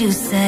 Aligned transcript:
You 0.00 0.12
said. 0.12 0.45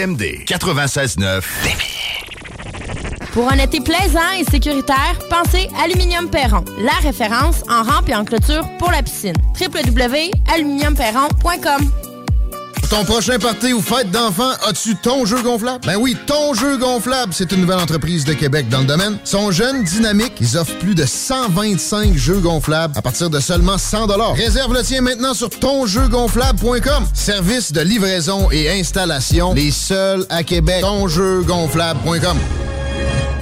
CJMD 0.00 0.44
96.9. 0.46 1.42
Pour 3.32 3.50
un 3.50 3.58
été 3.58 3.80
plaisant 3.80 4.30
et 4.38 4.44
sécuritaire, 4.44 5.18
pensez 5.28 5.68
Aluminium 5.82 6.30
Perron, 6.30 6.64
la 6.78 6.94
référence 7.02 7.62
en 7.68 7.82
rampe 7.82 8.08
et 8.08 8.14
en 8.14 8.24
clôture 8.24 8.66
pour 8.78 8.90
la 8.90 9.02
piscine. 9.02 9.36
www.aluminiumperron.com 9.60 11.90
Ton 12.90 13.04
prochain 13.04 13.38
party 13.38 13.72
ou 13.72 13.80
fête 13.80 14.10
d'enfants, 14.10 14.50
as-tu 14.66 14.96
ton 14.96 15.24
jeu 15.24 15.40
gonflable? 15.42 15.86
Ben 15.86 15.94
oui, 15.96 16.16
ton 16.26 16.54
jeu 16.54 16.76
gonflable, 16.76 17.32
c'est 17.32 17.52
une 17.52 17.60
nouvelle 17.60 17.78
entreprise 17.78 18.24
de 18.24 18.32
Québec 18.32 18.68
dans 18.68 18.80
le 18.80 18.86
domaine. 18.86 19.16
Sont 19.22 19.52
jeunes, 19.52 19.84
dynamiques, 19.84 20.34
ils 20.40 20.58
offrent 20.58 20.76
plus 20.78 20.96
de 20.96 21.06
125 21.06 22.16
jeux 22.16 22.40
gonflables 22.40 22.92
à 22.96 23.00
partir 23.00 23.30
de 23.30 23.38
seulement 23.38 23.78
100 23.78 24.08
Réserve 24.34 24.74
le 24.74 24.82
tien 24.82 25.02
maintenant 25.02 25.34
sur 25.34 25.50
tonjeugonflable.com. 25.50 27.06
Service 27.14 27.70
de 27.70 27.80
livraison 27.80 28.50
et 28.50 28.68
installation, 28.68 29.54
les 29.54 29.70
seuls 29.70 30.26
à 30.28 30.42
Québec. 30.42 30.80
Tonjeugonflable.com. 30.80 32.38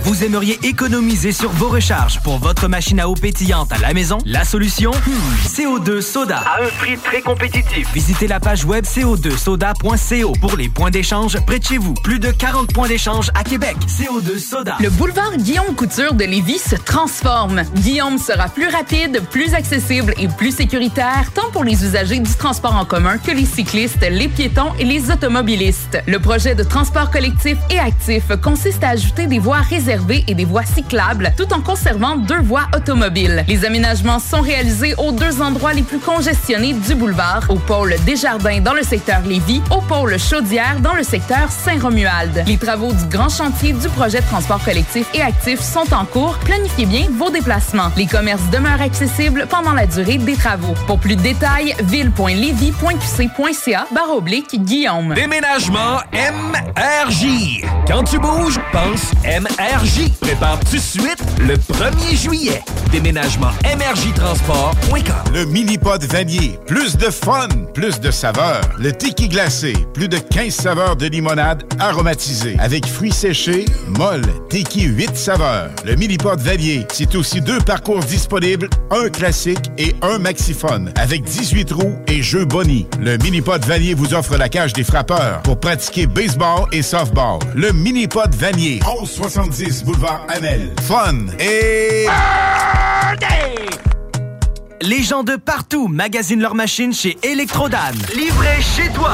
Vous 0.09 0.25
aimeriez 0.25 0.59
économiser 0.62 1.33
sur 1.33 1.51
vos 1.51 1.68
recharges 1.68 2.18
pour 2.23 2.38
votre 2.38 2.66
machine 2.66 2.99
à 2.99 3.11
eau 3.11 3.14
pétillante 3.14 3.71
à 3.73 3.77
la 3.77 3.92
maison? 3.92 4.16
La 4.25 4.42
solution? 4.42 4.90
Hmm, 4.90 5.47
CO2 5.47 6.01
Soda. 6.01 6.38
À 6.38 6.64
un 6.64 6.68
prix 6.79 6.97
très 6.97 7.21
compétitif. 7.21 7.87
Visitez 7.92 8.27
la 8.27 8.40
page 8.40 8.64
web 8.64 8.87
co2soda.co 8.87 10.33
pour 10.40 10.57
les 10.57 10.71
points 10.71 10.90
d'échange 10.90 11.38
près 11.44 11.59
de 11.59 11.64
chez 11.64 11.77
vous. 11.77 11.92
Plus 11.92 12.21
de 12.21 12.31
40 12.31 12.73
points 12.73 12.88
d'échange 12.88 13.31
à 13.35 13.44
Québec. 13.44 13.77
CO2 13.87 14.38
Soda. 14.38 14.77
Le 14.81 14.88
boulevard 14.88 15.37
Guillaume 15.37 15.75
Couture 15.77 16.14
de 16.14 16.25
Lévis 16.25 16.61
se 16.61 16.77
transforme. 16.77 17.64
Guillaume 17.75 18.16
sera 18.16 18.49
plus 18.49 18.68
rapide, 18.68 19.21
plus 19.31 19.53
accessible 19.53 20.14
et 20.16 20.29
plus 20.29 20.53
sécuritaire, 20.57 21.31
tant 21.35 21.51
pour 21.53 21.64
les 21.64 21.85
usagers 21.85 22.21
du 22.21 22.33
transport 22.33 22.77
en 22.77 22.87
commun 22.87 23.18
que 23.18 23.33
les 23.33 23.44
cyclistes, 23.44 24.07
les 24.11 24.29
piétons 24.29 24.73
et 24.79 24.87
les 24.87 25.11
automobilistes. 25.11 25.99
Le 26.07 26.18
projet 26.18 26.55
de 26.55 26.62
transport 26.62 27.11
collectif 27.11 27.59
et 27.68 27.79
actif 27.79 28.25
consiste 28.42 28.83
à 28.83 28.88
ajouter 28.88 29.27
des 29.27 29.38
voies 29.38 29.59
réservées 29.59 29.98
et 30.27 30.35
des 30.35 30.45
voies 30.45 30.65
cyclables, 30.65 31.33
tout 31.37 31.53
en 31.53 31.61
conservant 31.61 32.17
deux 32.17 32.41
voies 32.41 32.67
automobiles. 32.75 33.45
Les 33.49 33.65
aménagements 33.65 34.19
sont 34.19 34.41
réalisés 34.41 34.95
aux 34.99 35.13
deux 35.13 35.43
endroits 35.43 35.73
les 35.73 35.83
plus 35.83 35.99
congestionnés 35.99 36.73
du 36.73 36.95
boulevard, 36.95 37.43
au 37.49 37.57
pôle 37.57 37.95
Desjardins 38.07 38.61
dans 38.61 38.75
le 38.75 38.83
secteur 38.83 39.21
Lévis, 39.23 39.63
au 39.71 39.81
pôle 39.81 40.19
Chaudière 40.19 40.81
dans 40.81 40.95
le 40.95 41.03
secteur 41.03 41.51
Saint-Romuald. 41.51 42.45
Les 42.47 42.57
travaux 42.57 42.93
du 42.93 43.05
grand 43.07 43.29
chantier 43.29 43.73
du 43.73 43.89
projet 43.89 44.21
de 44.21 44.27
transport 44.27 44.63
collectif 44.63 45.07
et 45.15 45.23
actif 45.23 45.61
sont 45.61 45.93
en 45.93 46.05
cours. 46.05 46.37
Planifiez 46.45 46.87
bien 46.87 47.07
vos 47.11 47.31
déplacements. 47.31 47.91
Les 47.97 48.07
commerces 48.07 48.49
demeurent 48.51 48.83
accessibles 48.83 49.47
pendant 49.51 49.73
la 49.73 49.87
durée 49.87 50.19
des 50.19 50.37
travaux. 50.37 50.75
Pour 50.87 50.99
plus 50.99 51.17
de 51.17 51.23
détails, 51.23 51.75
ville.levy.qc.ca 51.85 53.87
barre 53.95 54.17
oblique 54.17 54.63
Guillaume. 54.63 55.15
Déménagement 55.15 55.99
MRJ. 56.13 57.63
Quand 57.87 58.05
tu 58.05 58.19
bouges, 58.19 58.61
pense 58.73 59.13
MRJ. 59.25 59.88
Prépare 60.20 60.61
tout 60.61 60.77
de 60.77 60.81
suite 60.81 61.18
le 61.40 61.55
1er 61.55 62.14
juillet. 62.14 62.62
Déménagement 62.92 63.51
MRJtransport.com. 63.64 65.33
Le 65.35 65.46
mini-pod 65.46 66.05
vanier. 66.05 66.59
Plus 66.66 66.96
de 66.96 67.07
fun, 67.11 67.48
plus 67.72 67.98
de 67.98 68.11
saveurs. 68.11 68.61
Le 68.79 68.92
tiki 68.92 69.29
glacé. 69.29 69.72
Plus 69.94 70.09
de 70.09 70.18
15 70.18 70.53
saveurs 70.55 70.96
de 70.96 71.07
limonade 71.07 71.64
aromatisée. 71.81 72.57
Avec 72.59 72.87
fruits 72.87 73.12
séchés, 73.12 73.64
molle, 73.96 74.27
tiki 74.51 74.83
8 74.83 75.16
saveurs. 75.16 75.70
Le 75.85 75.94
mini-pod 75.96 76.40
vanier. 76.40 76.87
C'est 76.92 77.14
aussi 77.14 77.40
deux 77.40 77.61
parcours 77.61 78.01
disponibles, 78.01 78.68
un 78.90 79.09
classique 79.09 79.70
et 79.79 79.94
un 80.03 80.18
maxiphone. 80.18 80.92
Avec 80.96 81.24
18 81.24 81.72
roues 81.72 81.96
et 82.07 82.22
jeux 82.22 82.44
boni. 82.44 82.87
Le 83.01 83.16
mini-pod 83.18 83.64
vanier 83.64 83.94
vous 83.94 84.12
offre 84.12 84.37
la 84.37 84.51
cage 84.51 84.74
des 84.74 84.85
frappeurs 84.85 85.40
pour 85.42 85.59
pratiquer 85.59 86.07
baseball 86.07 86.66
et 86.72 86.83
softball. 86.83 87.38
Le 87.55 87.72
mini-pod 87.72 88.35
vanier. 88.35 88.81
1170 88.87 89.68
boulevard 89.85 90.25
Amel. 90.29 90.71
Fun 90.83 91.27
et... 91.39 92.07
Les 94.81 95.03
gens 95.03 95.23
de 95.25 95.37
partout 95.37 95.89
magasinent 95.89 96.41
leurs 96.41 96.55
machines 96.55 96.95
chez 96.95 97.19
Electrodan. 97.23 97.93
Livré 98.15 98.63
chez 98.63 98.91
toi. 98.93 99.13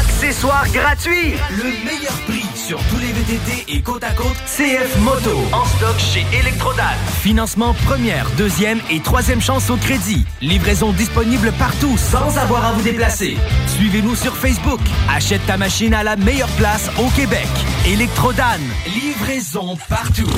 Accessoires 0.00 0.66
gratuits. 0.72 1.34
Le 1.50 1.64
meilleur 1.84 2.14
prix 2.26 2.31
sur 2.72 2.82
tous 2.84 2.98
les 3.00 3.12
VTT 3.12 3.64
et 3.68 3.82
côte 3.82 4.02
à 4.02 4.12
côte 4.12 4.34
CF 4.46 4.96
Moto. 5.00 5.36
En 5.52 5.62
stock 5.66 5.98
chez 5.98 6.24
Electrodan. 6.34 6.96
Financement 7.20 7.74
première, 7.84 8.26
deuxième 8.38 8.80
et 8.90 9.00
troisième 9.00 9.42
chance 9.42 9.68
au 9.68 9.76
crédit. 9.76 10.24
Livraison 10.40 10.92
disponible 10.92 11.52
partout 11.58 11.98
sans 11.98 12.38
avoir 12.38 12.64
à 12.64 12.72
vous 12.72 12.80
déplacer. 12.80 13.36
Suivez-nous 13.76 14.14
sur 14.14 14.34
Facebook. 14.34 14.80
Achète 15.14 15.44
ta 15.44 15.58
machine 15.58 15.92
à 15.92 16.02
la 16.02 16.16
meilleure 16.16 16.48
place 16.56 16.90
au 16.98 17.10
Québec. 17.10 17.46
Electrodan. 17.86 18.62
Livraison 18.86 19.76
partout. 19.90 20.30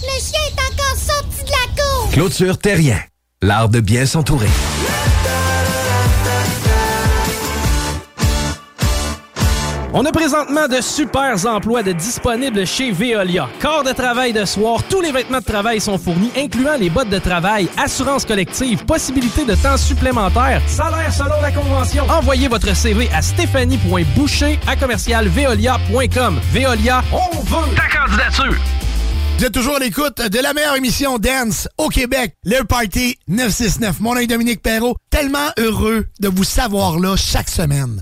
Le 0.04 0.21
chien 0.21 0.41
est 0.45 0.62
encore 0.62 0.95
sorti 0.95 1.43
de 1.43 1.50
la 1.50 1.82
cour! 1.82 2.12
Clôture 2.12 2.60
terrien 2.60 3.00
l'art 3.43 3.69
de 3.69 3.80
bien 3.80 4.06
s'entourer. 4.06 4.47
On 9.93 10.06
a 10.06 10.12
présentement 10.12 10.67
de 10.67 10.82
super 10.82 11.45
emplois 11.45 11.82
de 11.82 11.91
disponibles 11.91 12.65
chez 12.65 12.91
Veolia. 12.91 13.47
Corps 13.62 13.84
de 13.84 13.91
travail 13.91 14.34
de 14.34 14.43
soir, 14.43 14.82
tous 14.89 15.02
les 15.02 15.12
vêtements 15.12 15.39
de 15.39 15.43
travail 15.43 15.80
sont 15.80 15.97
fournis, 15.97 16.32
incluant 16.38 16.78
les 16.78 16.89
bottes 16.89 17.10
de 17.10 17.19
travail, 17.19 17.69
assurance 17.78 18.26
collective, 18.26 18.86
possibilité 18.86 19.45
de 19.45 19.56
temps 19.56 19.78
supplémentaire, 19.78 20.62
salaire 20.67 21.13
selon 21.13 21.39
la 21.41 21.52
convention. 21.52 22.06
Envoyez 22.10 22.47
votre 22.47 22.76
CV 22.76 23.08
à 23.13 23.21
stéphanie.boucher 23.21 24.60
à 24.67 24.76
commercialveolia.com. 24.76 26.39
Veolia, 26.52 27.04
on 27.12 27.39
veut 27.41 27.76
ta 27.76 27.88
candidature! 27.88 28.56
Vous 29.38 29.45
êtes 29.45 29.54
toujours 29.54 29.76
à 29.76 29.80
l'écoute 29.80 30.19
de 30.19 30.39
la 30.39 30.52
meilleure 30.54 30.78
émission 30.78 31.19
Dance 31.19 31.69
au 31.78 31.89
Québec, 31.89 32.34
le 32.43 32.63
Party 32.63 33.19
969. 33.28 34.00
Mon 34.00 34.15
nom 34.15 34.19
est 34.19 34.26
Dominique 34.26 34.63
Perrault. 34.63 34.97
Tellement 35.12 35.50
heureux 35.60 36.08
de 36.19 36.28
vous 36.28 36.43
savoir 36.43 37.00
là 37.00 37.15
chaque 37.15 37.47
semaine. 37.47 38.02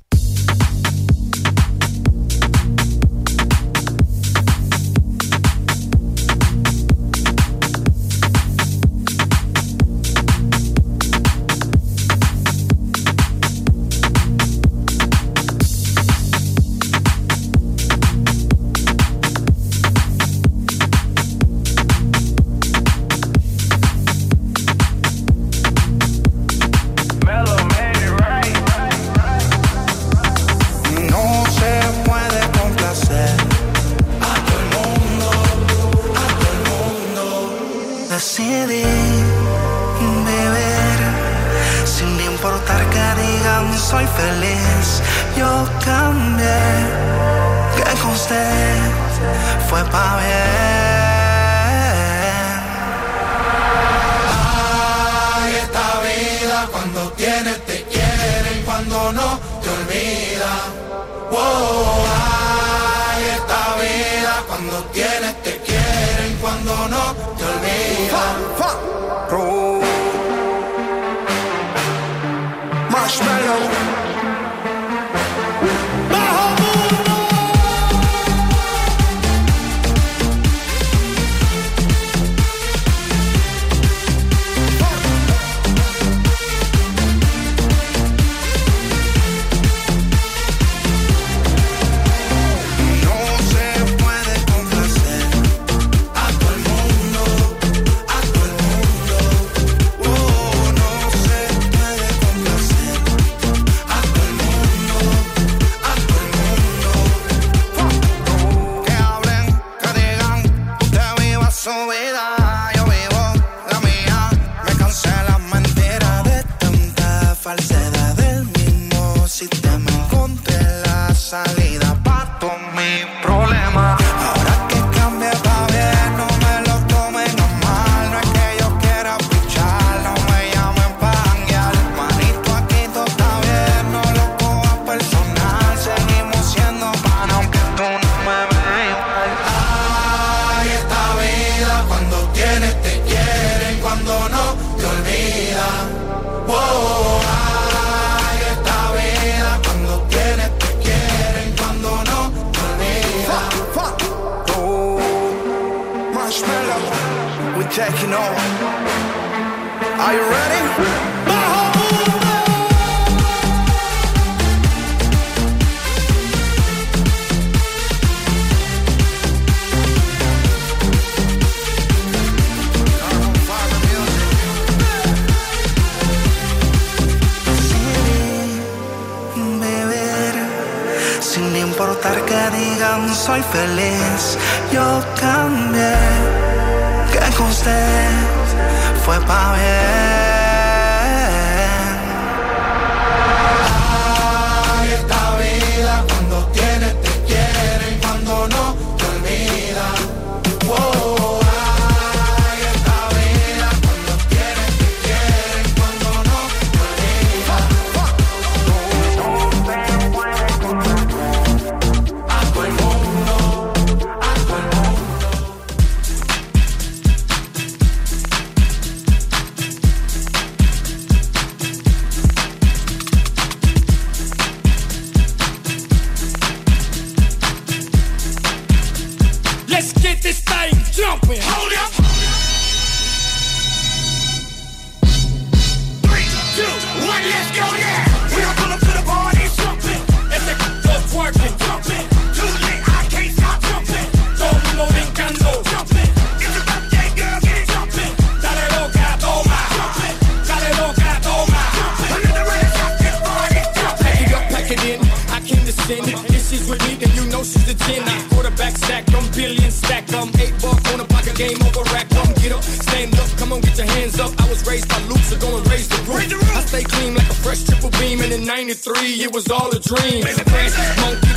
with 256.71 256.81
me, 256.87 256.95
then 256.95 257.11
you 257.13 257.27
know 257.27 257.43
she's 257.43 257.65
the 257.67 257.75
10. 257.75 258.07
I 258.07 258.15
quarterback 258.31 258.77
sack, 258.77 259.03
I'm 259.13 259.27
billion 259.35 259.71
stack. 259.71 260.07
I'm 260.15 260.31
eight 260.39 260.55
buck 260.63 260.79
on 260.95 261.03
a 261.03 261.05
pocket 261.05 261.35
game 261.35 261.59
over 261.67 261.83
rack. 261.91 262.07
Come 262.09 262.31
get 262.39 262.51
up, 262.55 262.63
stand 262.63 263.13
up, 263.19 263.29
come 263.37 263.51
on, 263.51 263.59
get 263.61 263.77
your 263.77 263.87
hands 263.87 264.17
up. 264.19 264.31
I 264.39 264.47
was 264.49 264.65
raised 264.65 264.87
by 264.87 264.99
loops, 265.11 265.27
so 265.29 265.37
go 265.37 265.57
and 265.57 265.67
raise 265.67 265.89
the 265.89 265.99
roof. 266.07 266.31
I 266.55 266.61
stay 266.63 266.83
clean 266.83 267.13
like 267.13 267.29
a 267.29 267.37
fresh 267.43 267.63
triple 267.67 267.91
beam, 267.99 268.21
and 268.21 268.31
in 268.31 268.45
93, 268.45 269.19
it 269.19 269.31
was 269.33 269.51
all 269.51 269.69
a 269.69 269.79
dream. 269.79 270.23
Crash 270.23 270.75
is 270.79 270.91
monkey, 271.03 271.35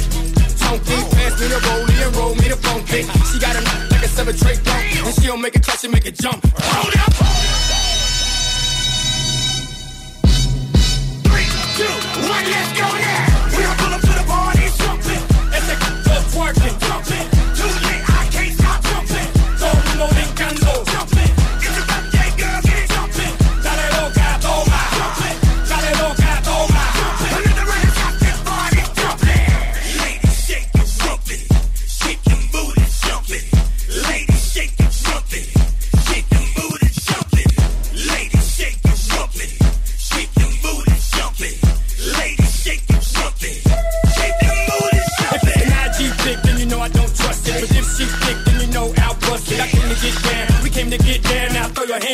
chunky. 0.62 0.98
Pass 1.18 1.34
me 1.40 1.46
the 1.50 1.58
rollie 1.66 1.98
and 2.06 2.16
roll 2.16 2.34
me 2.38 2.46
the 2.48 2.58
funky. 2.62 3.02
She 3.28 3.36
got 3.42 3.58
a 3.58 3.62
like 3.90 4.04
a 4.06 4.08
seven 4.08 4.36
tray 4.38 4.56
dump, 4.62 5.06
and 5.06 5.14
she 5.18 5.26
don't 5.26 5.42
make 5.42 5.56
a 5.56 5.60
catch, 5.60 5.80
she 5.80 5.88
make 5.88 6.06
a 6.06 6.12
jump. 6.12 6.38
Hold 6.62 6.94
up, 6.94 7.12
Three, 11.26 11.48
two, 11.74 11.94
one, 12.22 12.46
let's 12.54 12.70
go 12.78 12.86
now. 12.86 13.33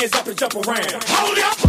hands 0.01 0.15
up 0.15 0.27
and 0.27 0.39
jump 0.39 0.55
around. 0.55 1.05
Hold 1.09 1.39
up. 1.39 1.60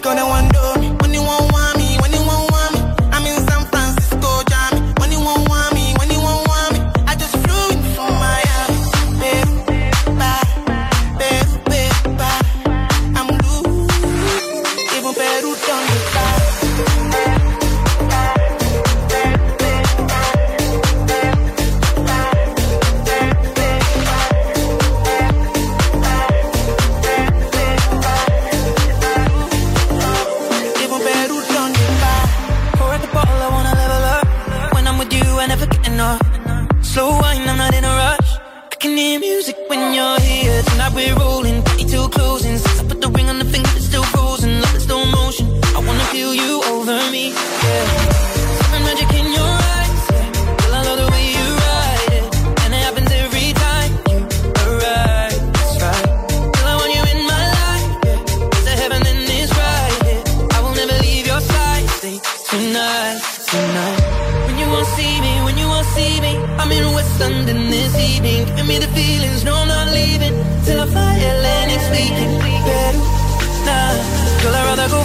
Gonna 0.00 0.26
want 0.26 0.53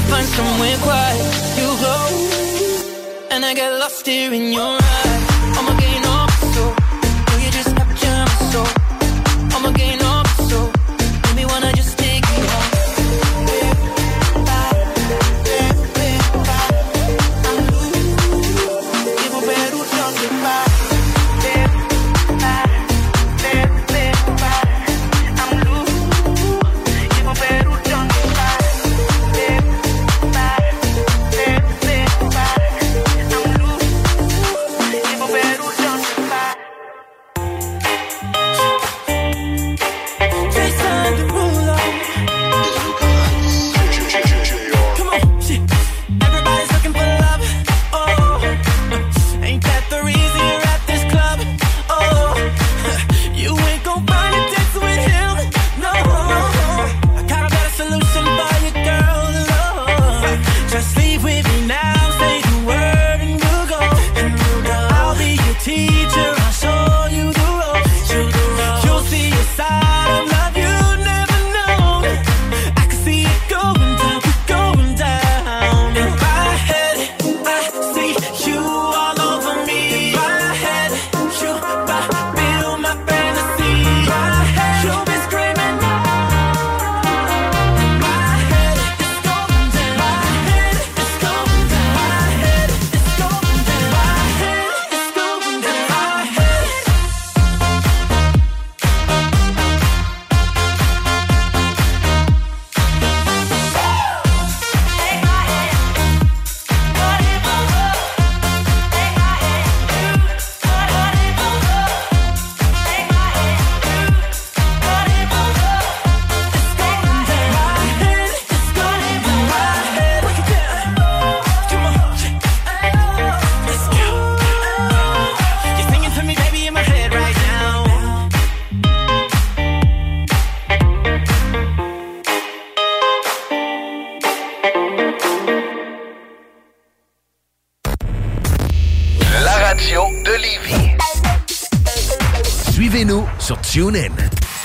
find 0.10 0.26
somewhere 0.26 0.78
quiet. 0.78 1.20
You 1.60 1.70
glow, 1.82 2.06
and 3.32 3.46
I 3.46 3.54
get 3.54 3.72
lost 3.80 4.06
here 4.06 4.34
in 4.34 4.52
your 4.52 4.78
eyes. 4.82 5.19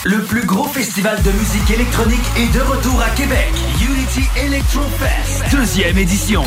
Le 0.05 0.19
plus 0.23 0.45
gros 0.45 0.65
festival 0.65 1.23
de 1.23 1.31
musique 1.31 1.71
électronique 1.71 2.25
est 2.37 2.53
de 2.53 2.61
retour 2.61 3.01
à 3.01 3.11
Québec. 3.11 3.53
Unity 3.81 4.25
Electro 4.45 4.81
Fest, 4.99 5.45
deuxième 5.53 5.97
édition. 5.99 6.43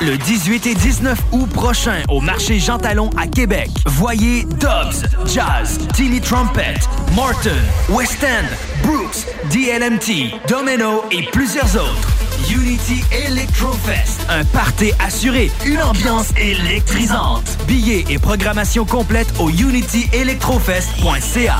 Le 0.00 0.16
18 0.16 0.66
et 0.66 0.74
19 0.74 1.16
août 1.30 1.48
prochain 1.50 2.02
au 2.08 2.20
marché 2.20 2.58
Jean 2.58 2.78
Talon 2.78 3.10
à 3.16 3.28
Québec. 3.28 3.70
Voyez 3.86 4.42
Dobbs, 4.44 5.04
Jazz, 5.32 5.78
Tilly 5.94 6.20
Trumpet, 6.20 6.74
Martin, 7.14 7.54
West 7.88 8.24
End, 8.24 8.46
Brooks, 8.82 9.24
DLMT, 9.52 10.40
Domino 10.48 11.04
et 11.12 11.22
plusieurs 11.30 11.76
autres. 11.76 12.08
Unity 12.50 13.04
Electrofest, 13.26 14.20
un 14.28 14.44
party 14.44 14.90
assuré, 15.04 15.50
une 15.64 15.82
ambiance 15.82 16.30
électrisante. 16.36 17.58
Billets 17.68 18.04
et 18.08 18.18
programmation 18.18 18.84
complète 18.84 19.28
au 19.38 19.50
unityelectrofest.ca. 19.50 21.58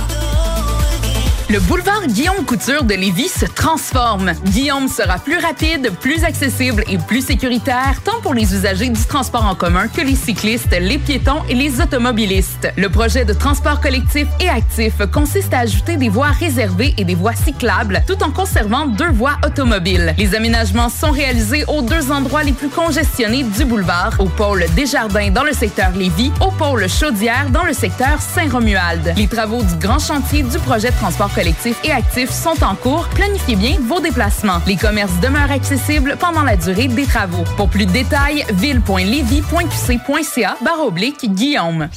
Le 1.51 1.61
boulevard 1.61 2.07
Guillaume 2.07 2.45
Couture 2.45 2.85
de 2.85 2.93
Lévis 2.93 3.31
se 3.31 3.47
transforme. 3.47 4.33
Guillaume 4.45 4.87
sera 4.87 5.19
plus 5.19 5.39
rapide, 5.39 5.91
plus 5.99 6.23
accessible 6.23 6.85
et 6.91 6.99
plus 6.99 7.25
sécuritaire, 7.25 8.03
tant 8.05 8.21
pour 8.21 8.35
les 8.35 8.55
usagers 8.55 8.91
du 8.91 9.03
transport 9.03 9.47
en 9.47 9.55
commun 9.55 9.89
que 9.89 10.03
les 10.03 10.15
cyclistes, 10.15 10.77
les 10.79 10.99
piétons 10.99 11.43
et 11.49 11.55
les 11.55 11.81
automobilistes. 11.81 12.48
Le 12.77 12.89
projet 12.89 13.25
de 13.25 13.33
transport 13.33 13.81
collectif 13.81 14.29
et 14.41 14.49
actif 14.49 14.95
consiste 15.13 15.55
à 15.55 15.61
ajouter 15.61 15.97
des 15.97 16.09
voies 16.09 16.31
réservées 16.31 16.95
et 16.97 17.05
des 17.05 17.15
voies 17.15 17.35
cyclables, 17.35 18.03
tout 18.07 18.23
en 18.23 18.31
conservant 18.31 18.87
deux 18.87 19.11
voies 19.11 19.37
automobiles. 19.45 20.15
Les 20.19 20.35
aménagements 20.35 20.89
sont 20.89 21.11
réalisés 21.11 21.65
aux 21.69 21.83
deux 21.83 22.11
endroits 22.11 22.43
les 22.43 22.53
plus 22.53 22.69
congestionnés 22.69 23.45
du 23.45 23.65
boulevard, 23.65 24.15
au 24.19 24.27
pôle 24.27 24.65
Desjardins 24.75 25.31
dans 25.31 25.45
le 25.45 25.53
secteur 25.53 25.93
Lévis, 25.93 26.33
au 26.41 26.51
pôle 26.51 26.89
Chaudière 26.89 27.51
dans 27.51 27.65
le 27.65 27.73
secteur 27.73 28.21
Saint-Romuald. 28.21 29.15
Les 29.17 29.29
travaux 29.29 29.63
du 29.63 29.75
grand 29.77 29.99
chantier 29.99 30.43
du 30.43 30.59
projet 30.59 30.91
de 30.91 30.97
transport 30.97 31.33
collectif 31.33 31.77
et 31.85 31.93
actif 31.93 32.31
sont 32.31 32.65
en 32.65 32.75
cours. 32.75 33.09
Planifiez 33.15 33.57
bien 33.57 33.77
vos 33.81 34.01
déplacements. 34.01 34.61
Les 34.67 34.77
commerces 34.77 35.19
demeurent 35.21 35.51
accessibles 35.51 36.17
pendant 36.19 36.43
la 36.43 36.57
durée 36.57 36.89
des 36.89 37.07
travaux. 37.07 37.45
Pour 37.57 37.69
plus 37.69 37.87
de 37.87 37.93
détails, 37.93 38.45
ville.levy.qc.ca 38.53 40.57
barre 40.65 40.87
oblique 40.87 41.33
Guillaume. 41.33 41.89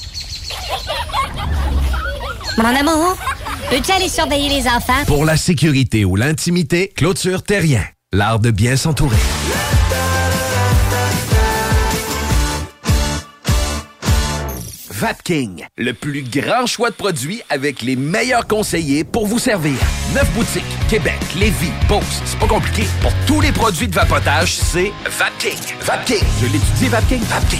Mon 2.62 2.76
amour, 2.76 3.18
peux-tu 3.72 3.92
aller 3.92 4.08
surveiller 4.08 4.48
les 4.48 4.68
enfants? 4.68 5.04
Pour 5.08 5.26
la 5.26 5.36
sécurité 5.36 6.06
ou 6.06 6.16
l'intimité, 6.16 6.94
Clôture 6.96 7.42
Terrien. 7.42 7.84
L'art 8.14 8.38
de 8.38 8.52
bien 8.52 8.76
s'entourer. 8.76 9.18
Vapking, 14.92 15.66
le 15.76 15.94
plus 15.94 16.22
grand 16.22 16.68
choix 16.68 16.92
de 16.92 16.96
produits 16.96 17.42
avec 17.50 17.82
les 17.82 17.96
meilleurs 17.96 18.46
conseillers 18.46 19.04
pour 19.06 19.26
vous 19.26 19.40
servir. 19.40 19.74
Neuf 20.14 20.32
boutiques, 20.34 20.64
Québec, 20.88 21.18
Lévis, 21.36 21.72
Beauce, 21.90 22.22
c'est 22.26 22.38
pas 22.38 22.48
compliqué. 22.48 22.84
Pour 23.02 23.12
tous 23.26 23.42
les 23.42 23.52
produits 23.52 23.88
de 23.88 23.96
vapotage, 23.96 24.54
c'est 24.56 24.92
Vapking. 25.18 25.58
Vapking, 25.82 26.24
je 26.40 26.46
l'étudie, 26.46 26.90
Vapking, 26.90 27.22
Vapking. 27.22 27.60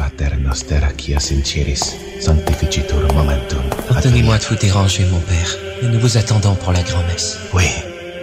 Pater 0.00 0.34
noster 0.38 0.80
qui 0.96 1.12
sinceris, 1.12 1.94
sanctificitur 2.20 3.02
momentum. 3.12 3.60
Pardonnez-moi 3.86 4.38
de 4.38 4.44
vous 4.44 4.54
déranger, 4.54 5.04
mon 5.04 5.20
père, 5.20 5.58
mais 5.82 5.90
nous 5.90 6.00
vous 6.00 6.16
attendons 6.16 6.54
pour 6.54 6.72
la 6.72 6.82
grand-messe. 6.82 7.36
Oui, 7.52 7.64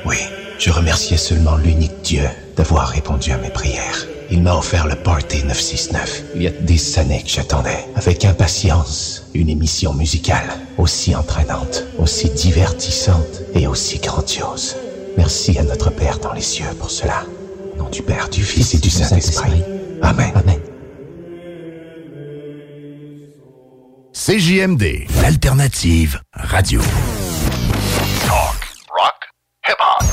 oui, 0.03 0.17
je 0.57 0.71
remerciais 0.71 1.17
seulement 1.17 1.55
l'unique 1.55 2.01
Dieu 2.03 2.23
d'avoir 2.55 2.88
répondu 2.88 3.32
à 3.32 3.38
mes 3.38 3.51
prières. 3.51 4.07
Il 4.32 4.41
m'a 4.41 4.55
offert 4.55 4.88
le 4.88 4.95
Party 4.95 5.43
969. 5.43 6.23
Il 6.34 6.41
y 6.41 6.47
a 6.47 6.49
des 6.49 6.97
années 6.97 7.21
que 7.21 7.30
j'attendais, 7.30 7.86
avec 7.95 8.25
impatience, 8.25 9.28
une 9.36 9.47
émission 9.47 9.93
musicale 9.93 10.49
aussi 10.80 11.15
entraînante, 11.15 11.84
aussi 11.99 12.32
divertissante 12.32 13.43
et 13.53 13.67
aussi 13.67 13.99
grandiose. 13.99 14.78
Merci 15.15 15.59
à 15.59 15.63
notre 15.63 15.91
Père 15.91 16.17
dans 16.17 16.34
les 16.34 16.41
cieux 16.41 16.73
pour 16.80 16.89
cela. 16.89 17.23
Au 17.75 17.78
nom 17.78 17.89
du 17.91 18.01
Père, 18.01 18.30
du 18.30 18.43
Fils 18.43 18.73
et 18.73 18.80
du 18.80 18.89
Saint-Esprit. 18.89 19.61
Amen. 20.01 20.32
Amen. 20.34 20.59
CJMD, 24.26 25.05
l'alternative 25.22 26.20
radio. 26.34 26.82
Talk, 28.26 28.57
rock, 28.89 29.13
hip-hop. 29.68 30.03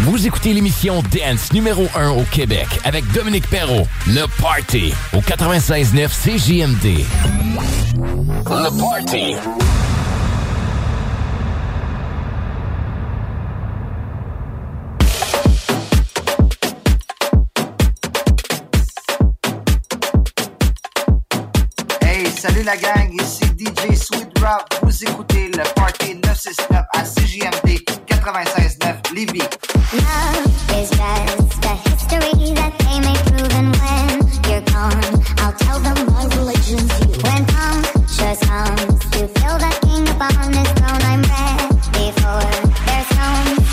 Vous 0.00 0.26
écoutez 0.26 0.52
l'émission 0.52 1.00
Dance 1.12 1.52
numéro 1.52 1.86
1 1.94 2.10
au 2.10 2.24
Québec 2.24 2.66
avec 2.82 3.08
Dominique 3.12 3.48
Perrault. 3.48 3.86
Le 4.08 4.26
Party 4.42 4.92
au 5.12 5.20
96.9 5.20 6.08
CJMD. 6.08 7.04
Le 8.48 8.80
Party. 8.80 9.36
Salut 22.46 22.62
la 22.62 22.76
gang, 22.76 23.12
ici 23.20 23.44
DJ 23.58 23.96
Sweet 23.96 24.38
Rock. 24.40 24.68
Vous 24.82 25.04
écoutez 25.04 25.48
le 25.48 25.62
Party 25.74 26.14
969 26.14 26.84
à 26.92 27.02
CJMD 27.02 27.80
96.9 28.08 29.14
Lévis. 29.14 29.42
Love 29.92 30.46
is 30.70 30.90
just 30.90 31.64
a 31.64 31.74
history 31.88 32.54
that 32.54 32.72
they 32.78 33.00
may 33.00 33.16
prove 33.26 33.52
and 33.56 33.74
when 33.76 34.20
you're 34.48 34.60
gone, 34.70 35.24
I'll 35.38 35.52
tell 35.54 35.80
them 35.80 36.06
my 36.12 36.24
religion's 36.36 36.92
you. 37.00 37.08
When 37.24 37.44
conscious 37.46 38.38
comes 38.46 39.00
to 39.10 39.26
feel 39.26 39.58
the 39.58 39.72
king 39.82 40.08
upon 40.08 40.52
his 40.52 40.70
throne, 40.78 41.02
I'm 41.02 41.22
ready 41.22 42.12
for 42.20 42.40
their 42.86 43.04
stones. 43.10 43.66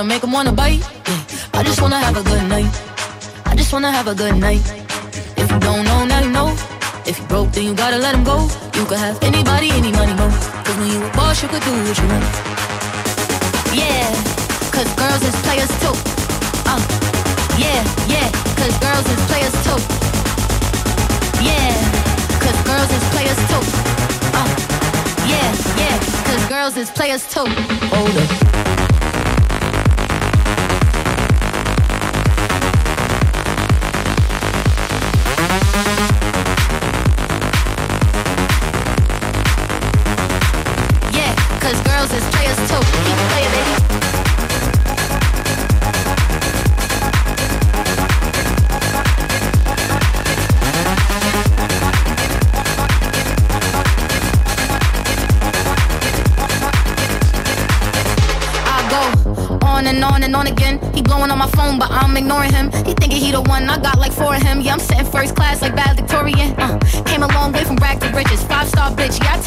Bottom 0.00 0.08
make 0.08 0.24
'em 0.24 0.32
wanna 0.32 0.52
bite. 0.52 0.80
Yeah. 0.80 1.60
I 1.60 1.62
just 1.62 1.82
wanna 1.82 2.00
have 2.00 2.16
a 2.16 2.22
good 2.22 2.44
night. 2.48 2.72
I 3.44 3.54
just 3.54 3.70
wanna 3.70 3.92
have 3.92 4.08
a 4.08 4.14
good 4.14 4.34
night. 4.36 4.62
If 5.36 5.50
you 5.52 5.58
don't 5.58 5.84
know, 5.84 6.06
now 6.06 6.20
you 6.20 6.30
know. 6.30 6.56
If 7.04 7.18
you 7.18 7.26
broke, 7.26 7.52
then 7.52 7.64
you 7.64 7.74
gotta 7.74 7.98
let 7.98 8.14
him 8.14 8.24
go. 8.24 8.48
You 8.76 8.86
could 8.86 8.96
have 8.96 9.18
anybody, 9.22 9.68
any 9.72 9.92
money, 9.92 10.14
mo. 10.14 10.26
Cause 10.64 10.76
when 10.80 10.88
you 10.88 11.04
a 11.04 11.10
boss, 11.10 11.42
you 11.42 11.48
could 11.48 11.62
do 11.68 11.72
what 11.84 11.98
you 12.00 12.08
want. 12.12 12.24
Yeah, 13.80 14.08
cause 14.74 14.90
girls 15.00 15.22
is 15.28 15.36
players 15.44 15.72
too. 15.82 15.96
Uh, 16.72 16.80
yeah, 17.64 17.80
yeah, 18.14 18.28
cause 18.56 18.74
girls 18.86 19.06
is 19.14 19.20
players 19.28 19.56
too. 19.66 19.80
Yeah, 21.48 21.76
cause 22.44 22.58
girls 22.70 22.90
is 22.96 23.04
players 23.12 23.40
too. 23.50 23.62
Uh, 24.38 24.48
yeah, 25.32 25.48
yeah, 25.82 25.96
cause 26.26 26.42
girls 26.54 26.74
is 26.78 26.88
players 26.88 27.22
too. 27.34 27.48
Hold 27.92 28.16
up. 28.16 28.69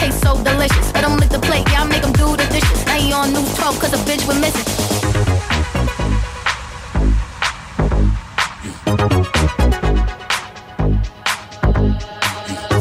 Taste 0.04 0.22
so 0.24 0.32
delicious. 0.43 0.93
Let 0.93 1.04
him 1.06 1.18
lick 1.18 1.30
the 1.30 1.39
plate, 1.39 1.66
yeah, 1.72 1.84
I 1.84 1.86
make 1.88 2.04
him 2.04 2.14
do 2.14 2.28
the 2.36 2.47
dishes. 2.56 2.86
Now 2.86 2.97
he 3.04 3.14
on 3.14 3.32
news 3.34 3.54
12 3.56 3.80
cause 3.80 3.93
a 3.93 4.01
bitch 4.08 4.24
we're 4.28 4.39
missing. 4.45 4.68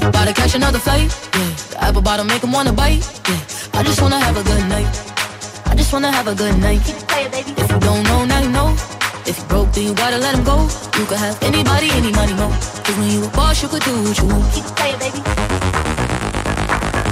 About 0.09 0.27
to 0.29 0.35
catch 0.35 0.55
another 0.55 0.79
fight. 0.79 1.11
Yeah, 1.37 1.51
the 1.71 1.79
apple 1.87 2.03
bottom 2.03 2.27
make 2.27 2.43
him 2.43 2.53
wanna 2.53 2.73
bite. 2.73 3.03
Yeah, 3.29 3.79
I 3.79 3.83
just 3.83 4.01
wanna 4.03 4.21
have 4.27 4.37
a 4.37 4.45
good 4.51 4.65
night. 4.69 4.93
I 5.67 5.75
just 5.75 5.93
wanna 5.93 6.11
have 6.11 6.27
a 6.27 6.35
good 6.35 6.57
night. 6.59 6.83
If 7.63 7.71
you 7.73 7.81
don't 7.89 8.03
know, 8.05 8.25
now 8.25 8.41
you 8.41 8.51
know. 8.51 8.71
If 9.25 9.39
you 9.39 9.45
broke, 9.45 9.71
then 9.73 9.85
you 9.85 9.95
gotta 9.95 10.19
let 10.19 10.35
him 10.35 10.45
go. 10.45 10.57
You 10.99 11.05
could 11.07 11.19
have 11.19 11.41
anybody, 11.43 11.89
any 11.91 12.13
money, 12.13 12.35
mo. 12.35 12.49
Cause 12.85 12.97
when 12.99 13.09
you 13.11 13.25
a 13.25 13.29
boss, 13.29 13.63
you 13.63 13.69
could 13.69 13.83
do 13.83 13.95
what 14.03 14.19
you 14.19 14.27
want. 14.27 14.53
Keep 14.55 14.65
playing, 14.77 14.99
baby. 14.99 16.32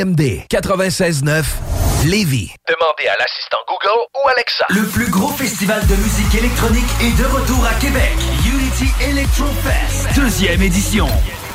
CJMD 0.00 0.46
96.9 0.50 1.44
Lévis. 2.06 2.54
Demandez 2.68 3.06
à 3.08 3.16
l'assistant 3.18 3.58
Google 3.68 4.00
ou 4.14 4.28
Alexa. 4.28 4.64
Le 4.70 4.86
plus 4.86 5.10
gros 5.10 5.28
festival 5.28 5.86
de 5.86 5.94
musique 5.96 6.34
électronique 6.34 6.88
est 7.02 7.18
de 7.20 7.26
retour 7.26 7.66
à 7.66 7.74
Québec. 7.74 8.12
Unity 8.46 8.90
Electro 9.10 9.44
Fest, 9.62 10.16
deuxième 10.16 10.62
édition. 10.62 11.06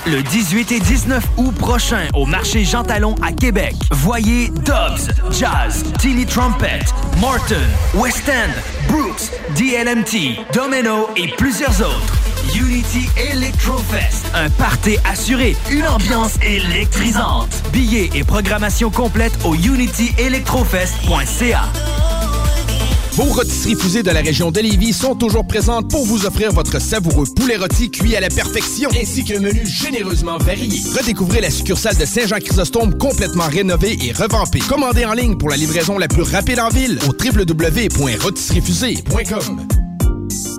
Le 0.05 0.21
18 0.21 0.71
et 0.73 0.79
19 0.79 1.23
août 1.37 1.55
prochain 1.57 2.07
au 2.13 2.27
marché 2.27 2.63
Jean 2.63 2.83
Talon 2.83 3.15
à 3.23 3.31
Québec. 3.31 3.73
Voyez 3.91 4.49
Dobbs, 4.49 5.09
Jazz, 5.31 5.83
Tilly 5.97 6.27
Trumpet, 6.27 6.81
Morton, 7.17 7.55
West 7.95 8.29
End, 8.29 8.51
Brooks, 8.87 9.31
DLMT, 9.57 10.45
Domino 10.53 11.09
et 11.15 11.29
plusieurs 11.29 11.81
autres. 11.81 12.13
Unity 12.53 13.07
Electrofest, 13.31 14.25
un 14.33 14.49
party 14.49 14.97
assuré, 15.09 15.55
une 15.71 15.87
ambiance 15.87 16.33
électrisante. 16.43 17.49
Billets 17.71 18.09
et 18.13 18.23
programmation 18.23 18.91
complète 18.91 19.33
au 19.43 19.55
unityelectrofest.ca. 19.55 21.63
Vos 23.15 23.23
rôtisseries 23.23 23.75
fusées 23.75 24.03
de 24.03 24.11
la 24.11 24.19
région 24.19 24.51
de 24.51 24.61
sont 24.91 25.15
toujours 25.15 25.47
présentes 25.47 25.89
pour 25.89 26.05
vous 26.05 26.25
offrir 26.25 26.51
votre 26.51 26.81
savoureux 26.81 27.25
poulet 27.33 27.55
rôti 27.55 27.89
cuit 27.89 28.13
à 28.17 28.19
la 28.19 28.27
perfection, 28.27 28.89
ainsi 29.01 29.23
qu'un 29.23 29.39
menu 29.39 29.65
généreusement 29.65 30.37
varié. 30.37 30.81
Redécouvrez 30.97 31.39
la 31.39 31.49
succursale 31.49 31.95
de 31.95 32.03
Saint-Jean-Chrysostome 32.03 32.97
complètement 32.97 33.47
rénovée 33.47 33.97
et 34.01 34.11
revampée. 34.11 34.59
Commandez 34.59 35.05
en 35.05 35.13
ligne 35.13 35.37
pour 35.37 35.47
la 35.49 35.55
livraison 35.55 35.97
la 35.97 36.09
plus 36.09 36.23
rapide 36.23 36.59
en 36.59 36.67
ville 36.67 36.99
au 37.07 37.13
www.rôtisseriefusée.com. 37.13 39.84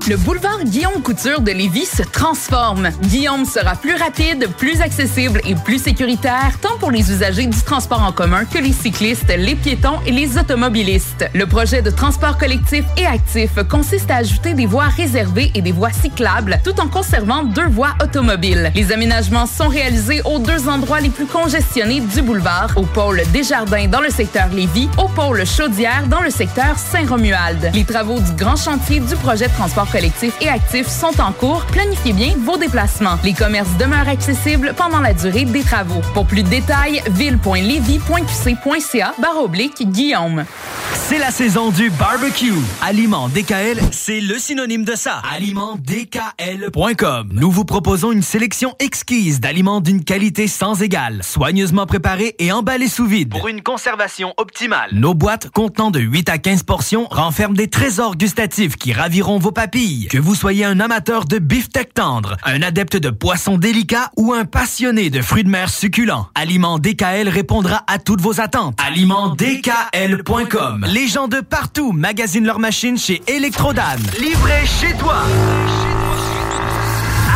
Le 0.08 0.16
boulevard 0.16 0.62
Guillaume 0.64 1.02
Couture 1.02 1.40
de 1.40 1.50
Lévis 1.50 1.86
se 1.86 2.04
transforme. 2.04 2.90
Guillaume 3.02 3.44
sera 3.44 3.74
plus 3.74 3.96
rapide, 3.96 4.48
plus 4.56 4.80
accessible 4.80 5.40
et 5.44 5.56
plus 5.56 5.82
sécuritaire, 5.82 6.52
tant 6.60 6.78
pour 6.78 6.92
les 6.92 7.10
usagers 7.10 7.46
du 7.46 7.60
transport 7.60 8.02
en 8.02 8.12
commun 8.12 8.44
que 8.44 8.58
les 8.58 8.72
cyclistes, 8.72 9.34
les 9.36 9.56
piétons 9.56 9.98
et 10.06 10.12
les 10.12 10.38
automobilistes. 10.38 11.28
Le 11.34 11.46
projet 11.46 11.82
de 11.82 11.90
transport 11.90 12.38
collectif 12.38 12.84
et 12.96 13.06
actif 13.06 13.50
consiste 13.68 14.08
à 14.12 14.18
ajouter 14.18 14.54
des 14.54 14.66
voies 14.66 14.84
réservées 14.84 15.50
et 15.56 15.62
des 15.62 15.72
voies 15.72 15.90
cyclables, 15.90 16.60
tout 16.62 16.78
en 16.78 16.86
conservant 16.86 17.42
deux 17.42 17.66
voies 17.66 17.94
automobiles. 18.00 18.70
Les 18.76 18.92
aménagements 18.92 19.46
sont 19.46 19.68
réalisés 19.68 20.22
aux 20.24 20.38
deux 20.38 20.68
endroits 20.68 21.00
les 21.00 21.10
plus 21.10 21.26
congestionnés 21.26 22.00
du 22.00 22.22
boulevard, 22.22 22.70
au 22.76 22.82
pôle 22.82 23.22
Desjardins 23.32 23.88
dans 23.88 24.00
le 24.00 24.10
secteur 24.10 24.48
Lévis, 24.50 24.88
au 24.98 25.08
pôle 25.08 25.44
Chaudière 25.44 26.06
dans 26.06 26.20
le 26.20 26.30
secteur 26.30 26.78
Saint-Romuald. 26.78 27.72
Les 27.74 27.84
travaux 27.84 28.20
du 28.20 28.32
grand 28.32 28.56
chantier 28.56 29.00
du 29.00 29.16
projet 29.16 29.48
de 29.56 29.58
transport 29.58 29.90
collectif 29.90 30.34
et 30.40 30.48
actif 30.48 30.86
sont 30.86 31.20
en 31.20 31.32
cours. 31.32 31.64
Planifiez 31.66 32.12
bien 32.12 32.34
vos 32.38 32.58
déplacements. 32.58 33.18
Les 33.24 33.32
commerces 33.32 33.76
demeurent 33.78 34.08
accessibles 34.08 34.74
pendant 34.76 35.00
la 35.00 35.14
durée 35.14 35.44
des 35.44 35.62
travaux. 35.62 36.00
Pour 36.14 36.26
plus 36.26 36.42
de 36.42 36.48
détails, 36.48 37.02
ville.levy.qc.ca 37.10 39.14
barre 39.18 39.42
oblique 39.42 39.88
Guillaume. 39.90 40.44
C'est 40.92 41.18
la 41.18 41.30
saison 41.30 41.70
du 41.70 41.90
barbecue. 41.90 42.52
Aliment 42.82 43.28
DKL, 43.28 43.78
c'est 43.92 44.20
le 44.20 44.38
synonyme 44.38 44.84
de 44.84 44.94
ça. 44.94 45.22
AlimentDKL.com. 45.34 47.28
Nous 47.32 47.50
vous 47.50 47.64
proposons 47.64 48.12
une 48.12 48.22
sélection 48.22 48.74
exquise 48.78 49.40
d'aliments 49.40 49.80
d'une 49.80 50.04
qualité 50.04 50.48
sans 50.48 50.82
égale, 50.82 51.22
soigneusement 51.22 51.86
préparés 51.86 52.34
et 52.38 52.52
emballés 52.52 52.88
sous 52.88 53.06
vide 53.06 53.30
pour 53.30 53.48
une 53.48 53.62
conservation 53.62 54.34
optimale. 54.36 54.90
Nos 54.92 55.14
boîtes 55.14 55.48
contenant 55.50 55.90
de 55.90 56.00
8 56.00 56.28
à 56.28 56.38
15 56.38 56.62
portions 56.64 57.06
renferment 57.10 57.54
des 57.54 57.68
trésors 57.68 58.16
gustatifs 58.16 58.76
qui 58.76 58.92
raviront 58.92 59.38
Que 59.52 60.18
vous 60.18 60.34
soyez 60.34 60.64
un 60.64 60.80
amateur 60.80 61.24
de 61.24 61.38
beefsteak 61.38 61.94
tendre, 61.94 62.36
un 62.44 62.62
adepte 62.62 62.96
de 62.96 63.10
poissons 63.10 63.58
délicats 63.58 64.10
ou 64.16 64.32
un 64.32 64.44
passionné 64.44 65.08
de 65.08 65.22
fruits 65.22 65.44
de 65.44 65.48
mer 65.48 65.70
succulents, 65.70 66.26
Aliment 66.34 66.80
DKL 66.80 67.28
répondra 67.28 67.84
à 67.86 68.00
toutes 68.00 68.20
vos 68.20 68.40
attentes. 68.40 68.76
AlimentDKL.com. 68.84 70.86
Les 70.88 71.06
gens 71.06 71.28
de 71.28 71.38
partout 71.40 71.92
magasinent 71.92 72.44
leurs 72.44 72.58
machines 72.58 72.98
chez 72.98 73.22
Electrodan. 73.28 73.82
Livré 74.18 74.66
chez 74.66 74.96
toi. 74.96 75.18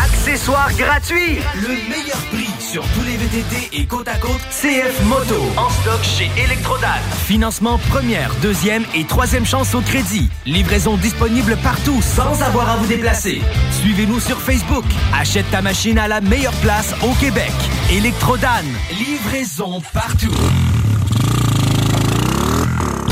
Accessoires 0.02 0.72
gratuits. 0.76 1.38
Le 1.54 1.68
meilleur 1.68 2.18
prix 2.32 2.50
sur 2.58 2.82
tous 2.82 3.04
les 3.06 3.09
VTT 3.30 3.76
et 3.76 3.86
côte 3.86 4.08
à 4.08 4.16
côte 4.16 4.40
CF 4.50 5.04
Moto. 5.04 5.40
En 5.56 5.70
stock 5.70 6.02
chez 6.02 6.30
Electrodan. 6.42 6.88
Financement 7.26 7.78
première, 7.90 8.34
deuxième 8.42 8.84
et 8.94 9.04
troisième 9.04 9.46
chance 9.46 9.74
au 9.74 9.80
crédit. 9.80 10.28
Livraison 10.46 10.96
disponible 10.96 11.56
partout 11.62 12.00
sans 12.02 12.42
avoir 12.42 12.70
à 12.70 12.76
vous 12.76 12.86
déplacer. 12.86 13.40
Suivez-nous 13.80 14.18
sur 14.18 14.40
Facebook. 14.40 14.84
Achète 15.14 15.48
ta 15.50 15.62
machine 15.62 15.98
à 15.98 16.08
la 16.08 16.20
meilleure 16.20 16.56
place 16.60 16.94
au 17.02 17.12
Québec. 17.20 17.52
Electrodan. 17.92 18.48
Livraison 18.98 19.80
partout. 19.92 20.34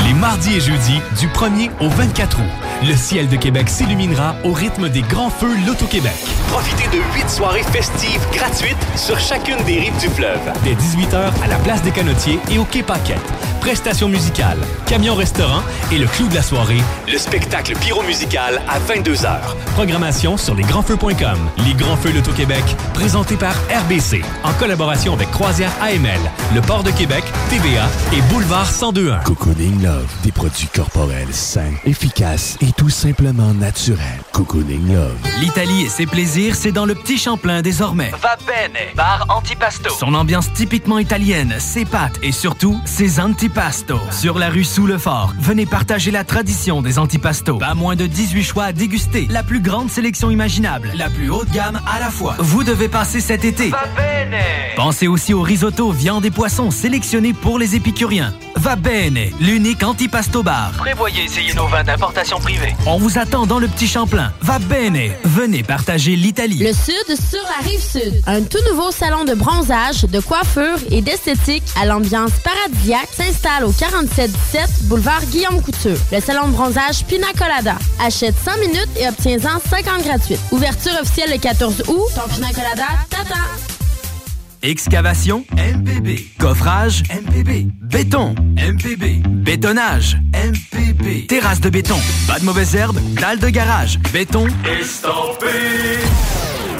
Les 0.05 0.13
mardis 0.13 0.55
et 0.55 0.59
jeudis, 0.59 1.01
du 1.19 1.27
1er 1.27 1.69
au 1.79 1.87
24 1.87 2.39
août, 2.39 2.45
le 2.85 2.95
ciel 2.95 3.27
de 3.27 3.35
Québec 3.35 3.69
s'illuminera 3.69 4.35
au 4.43 4.53
rythme 4.53 4.89
des 4.89 5.01
grands 5.01 5.29
feux 5.29 5.53
Loto-Québec. 5.65 6.13
Profitez 6.47 6.87
de 6.95 7.01
huit 7.13 7.29
soirées 7.29 7.63
festives 7.63 8.25
gratuites 8.31 8.77
sur 8.95 9.19
chacune 9.19 9.61
des 9.65 9.79
rives 9.79 9.99
du 9.99 10.07
fleuve. 10.07 10.39
Dès 10.63 10.73
18h 10.73 11.31
à 11.43 11.47
la 11.47 11.57
place 11.57 11.81
des 11.81 11.91
Canotiers 11.91 12.39
et 12.51 12.57
au 12.57 12.63
Quai 12.63 12.83
Paquette. 12.83 13.17
Prestations 13.59 14.07
musicales, 14.07 14.59
camion-restaurant 14.87 15.61
et 15.91 15.97
le 15.97 16.07
clou 16.07 16.27
de 16.29 16.35
la 16.35 16.41
soirée, 16.41 16.81
Le 17.11 17.17
spectacle 17.17 17.75
pyro-musical 17.75 18.61
à 18.69 18.79
22h. 18.79 19.37
Programmation 19.75 20.37
sur 20.37 20.55
lesgrandsfeux.com. 20.55 21.37
Les 21.65 21.73
Grands 21.73 21.97
Feux 21.97 22.13
Loto-Québec, 22.13 22.63
présentés 22.93 23.35
par 23.35 23.53
RBC, 23.83 24.21
en 24.43 24.53
collaboration 24.53 25.13
avec 25.13 25.29
Croisière 25.31 25.71
AML, 25.81 26.19
le 26.55 26.61
Port 26.61 26.83
de 26.83 26.91
Québec, 26.91 27.23
TVA 27.49 27.87
et 28.13 28.21
Boulevard 28.33 28.67
1021. 28.67 29.19
Cocooning 29.19 29.83
Love, 29.83 30.07
des 30.23 30.31
produits 30.31 30.69
corporels 30.73 31.33
sains, 31.33 31.73
efficaces 31.85 32.57
et 32.61 32.68
tout 32.73 32.89
simplement 32.89 33.53
naturels. 33.53 34.28
Cocooning 34.39 34.93
Love. 34.93 35.17
L'Italie 35.41 35.81
et 35.81 35.89
ses 35.89 36.05
plaisirs, 36.05 36.55
c'est 36.55 36.71
dans 36.71 36.85
le 36.85 36.95
Petit 36.95 37.17
Champlain 37.17 37.61
désormais. 37.61 38.11
Va 38.21 38.37
bene, 38.47 38.95
bar 38.95 39.25
antipasto. 39.27 39.89
Son 39.89 40.13
ambiance 40.13 40.53
typiquement 40.53 40.97
italienne, 40.97 41.55
ses 41.59 41.83
pâtes 41.83 42.17
et 42.23 42.31
surtout 42.31 42.79
ses 42.85 43.19
antipasto. 43.19 43.99
Sur 44.11 44.39
la 44.39 44.49
rue 44.49 44.63
sous 44.63 44.87
le 44.87 44.97
fort, 44.97 45.33
venez 45.41 45.65
partager 45.65 46.09
la 46.09 46.23
tradition 46.23 46.81
des 46.81 46.99
antipasto. 46.99 47.57
Pas 47.57 47.73
moins 47.73 47.97
de 47.97 48.05
18 48.05 48.43
choix 48.43 48.63
à 48.63 48.71
déguster, 48.71 49.27
la 49.29 49.43
plus 49.43 49.59
grande 49.59 49.89
sélection 49.89 50.31
imaginable, 50.31 50.93
la 50.95 51.09
plus 51.09 51.29
haute 51.29 51.51
gamme 51.51 51.81
à 51.85 51.99
la 51.99 52.09
fois. 52.09 52.35
Vous 52.39 52.63
devez 52.63 52.87
passer 52.87 53.19
cet 53.19 53.43
été. 53.43 53.71
Va 53.71 53.87
bene. 53.97 54.39
Pensez 54.77 55.09
aussi 55.09 55.33
au 55.33 55.41
risotto, 55.41 55.91
viande 55.91 56.23
et 56.23 56.31
poissons 56.31 56.71
sélectionnés 56.71 57.33
pour 57.33 57.59
les 57.59 57.75
épicuriens. 57.75 58.33
Va 58.55 58.77
bene, 58.77 59.31
l'unique 59.41 59.83
antipasto 59.83 60.43
bar. 60.43 60.71
Prévoyez 60.77 61.25
essayer 61.25 61.53
nos 61.53 61.67
vins 61.67 61.83
d'importation 61.83 62.39
privée. 62.39 62.73
On 62.85 62.97
vous 62.97 63.17
attend 63.17 63.45
dans 63.45 63.59
le 63.59 63.67
Petit 63.67 63.87
Champlain. 63.87 64.28
Va 64.41 64.59
bene, 64.59 65.11
venez 65.23 65.63
partager 65.63 66.15
l'Italie. 66.15 66.59
Le 66.59 66.73
Sud 66.73 67.05
sur 67.07 67.41
la 67.43 67.67
rive 67.67 67.81
Sud. 67.81 68.21
Un 68.27 68.41
tout 68.43 68.57
nouveau 68.69 68.91
salon 68.91 69.25
de 69.25 69.33
bronzage, 69.33 70.03
de 70.03 70.19
coiffure 70.19 70.77
et 70.91 71.01
d'esthétique 71.01 71.63
à 71.79 71.85
l'ambiance 71.85 72.31
paradisiaque 72.43 73.09
s'installe 73.15 73.65
au 73.65 73.71
4717 73.71 74.87
boulevard 74.87 75.23
Guillaume 75.25 75.61
Couture. 75.61 75.97
Le 76.11 76.19
salon 76.19 76.47
de 76.47 76.53
bronzage 76.53 77.05
Pina 77.05 77.27
Colada. 77.37 77.75
Achète 78.03 78.35
100 78.43 78.57
minutes 78.59 78.89
et 78.99 79.07
obtiens-en 79.07 79.59
50 79.69 80.03
gratuites. 80.03 80.39
Ouverture 80.51 80.93
officielle 81.01 81.31
le 81.31 81.37
14 81.37 81.83
août. 81.87 82.07
Ton 82.15 82.33
Pina 82.33 82.49
Colada, 82.49 82.87
tata! 83.09 83.78
Excavation 84.61 85.45
MPB. 85.53 86.37
Coffrage 86.37 87.03
MPB. 87.09 87.67
Béton 87.81 88.35
MPB. 88.57 89.23
Bétonnage 89.27 90.17
MPB. 90.33 91.27
Terrasse 91.27 91.61
de 91.61 91.69
béton. 91.69 91.99
Pas 92.27 92.39
de 92.39 92.45
mauvaises 92.45 92.75
herbes. 92.75 92.99
Dalle 93.15 93.39
de 93.39 93.49
garage. 93.49 93.99
Béton 94.11 94.47
estampé 94.79 95.47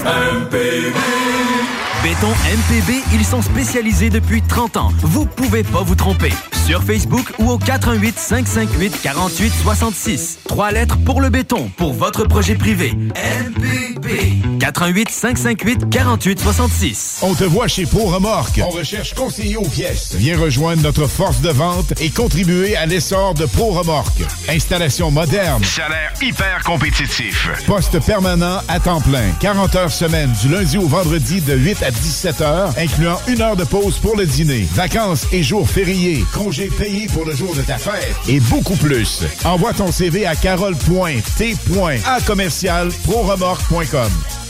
MPB. 0.05 1.58
Béton 2.01 2.29
MPB, 2.29 3.03
ils 3.13 3.25
sont 3.25 3.41
spécialisés 3.41 4.09
depuis 4.09 4.41
30 4.41 4.77
ans. 4.77 4.91
Vous 5.01 5.25
pouvez 5.25 5.63
pas 5.63 5.81
vous 5.81 5.95
tromper. 5.95 6.31
Sur 6.65 6.81
Facebook 6.83 7.25
ou 7.39 7.49
au 7.49 7.57
88 7.57 8.17
558 8.17 9.01
48 9.01 9.51
66. 9.63 10.39
Trois 10.47 10.71
lettres 10.71 10.97
pour 11.03 11.19
le 11.19 11.29
béton, 11.29 11.69
pour 11.75 11.93
votre 11.93 12.23
projet 12.25 12.55
privé. 12.55 12.93
MPB. 12.93 14.59
88 14.59 15.09
558 15.09 15.89
48 15.89 16.39
66. 16.39 17.19
On 17.23 17.33
te 17.33 17.43
voit 17.43 17.67
chez 17.67 17.85
Pro 17.85 18.05
Remorque. 18.05 18.61
On 18.63 18.69
recherche 18.69 19.13
conseiller 19.13 19.57
aux 19.57 19.67
pièces. 19.67 20.15
Viens 20.15 20.37
rejoindre 20.39 20.83
notre 20.83 21.07
force 21.07 21.41
de 21.41 21.49
vente 21.49 21.93
et 21.99 22.11
contribuer 22.11 22.77
à 22.77 22.85
l'essor 22.85 23.33
de 23.33 23.45
Pro 23.45 23.71
Remorque. 23.71 24.21
Installation 24.47 25.11
moderne. 25.11 25.63
Salaire 25.65 26.13
hyper 26.21 26.63
compétitif. 26.63 27.49
Poste 27.65 27.99
permanent 28.05 28.61
à 28.69 28.79
temps 28.79 29.01
plein. 29.01 29.31
40 29.41 29.75
heures 29.75 29.91
semaine 29.91 30.31
du 30.41 30.49
lundi 30.49 30.77
au 30.77 30.87
vendredi 30.87 31.41
de 31.41 31.55
8 31.55 31.83
à 31.83 31.88
17 31.91 32.41
heures, 32.41 32.73
incluant 32.77 33.19
une 33.27 33.41
heure 33.41 33.55
de 33.55 33.63
pause 33.63 33.97
pour 33.99 34.15
le 34.15 34.25
dîner. 34.25 34.67
Vacances 34.73 35.25
et 35.31 35.43
jours 35.43 35.69
fériés. 35.69 36.23
Congés 36.33 36.69
payés 36.77 37.07
pour 37.07 37.25
le 37.25 37.35
jour 37.35 37.55
de 37.55 37.61
ta 37.61 37.77
fête. 37.77 38.15
Et 38.27 38.39
beaucoup 38.39 38.75
plus. 38.75 39.23
Envoie 39.43 39.73
ton 39.73 39.91
CV 39.91 40.25
à 40.25 40.35
carole.t.a 40.35 42.21
commercial 42.25 42.89
proremorque.com. 43.05 44.48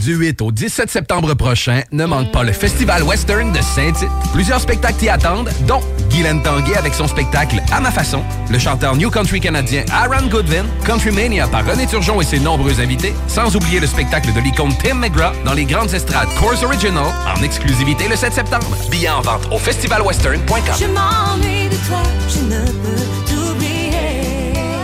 Du 0.00 0.16
8 0.16 0.42
au 0.42 0.50
17 0.50 0.90
septembre 0.90 1.34
prochain, 1.34 1.82
ne 1.92 2.04
manque 2.06 2.32
pas 2.32 2.42
le 2.42 2.52
Festival 2.52 3.02
Western 3.04 3.52
de 3.52 3.60
Saint-Tite. 3.60 4.08
Plusieurs 4.32 4.60
spectacles 4.60 4.98
t'y 4.98 5.08
attendent, 5.08 5.50
dont 5.68 5.80
Guylaine 6.10 6.42
Tanguay 6.42 6.76
avec 6.76 6.92
son 6.94 7.06
spectacle 7.06 7.62
À 7.70 7.80
ma 7.80 7.90
façon, 7.90 8.22
le 8.50 8.58
chanteur 8.58 8.96
New 8.96 9.10
Country 9.10 9.40
canadien 9.40 9.84
Aaron 9.92 10.26
Goodwin, 10.28 10.64
Country 10.84 11.12
Mania 11.12 11.46
par 11.46 11.64
René 11.64 11.86
Turgeon 11.86 12.20
et 12.20 12.24
ses 12.24 12.40
nombreux 12.40 12.80
invités, 12.80 13.14
sans 13.28 13.54
oublier 13.54 13.78
le 13.80 13.86
spectacle 13.86 14.32
de 14.32 14.40
l'icône 14.40 14.72
Tim 14.82 14.94
McGraw 14.94 15.32
dans 15.44 15.54
les 15.54 15.64
grandes 15.64 15.94
estrades 15.94 16.28
Course 16.38 16.62
Original 16.64 17.04
en 17.36 17.42
exclusivité 17.42 18.08
le 18.08 18.16
7 18.16 18.32
septembre. 18.32 18.76
Billets 18.90 19.08
en 19.10 19.20
vente 19.20 19.46
au 19.52 19.58
festivalwestern.com. 19.58 20.74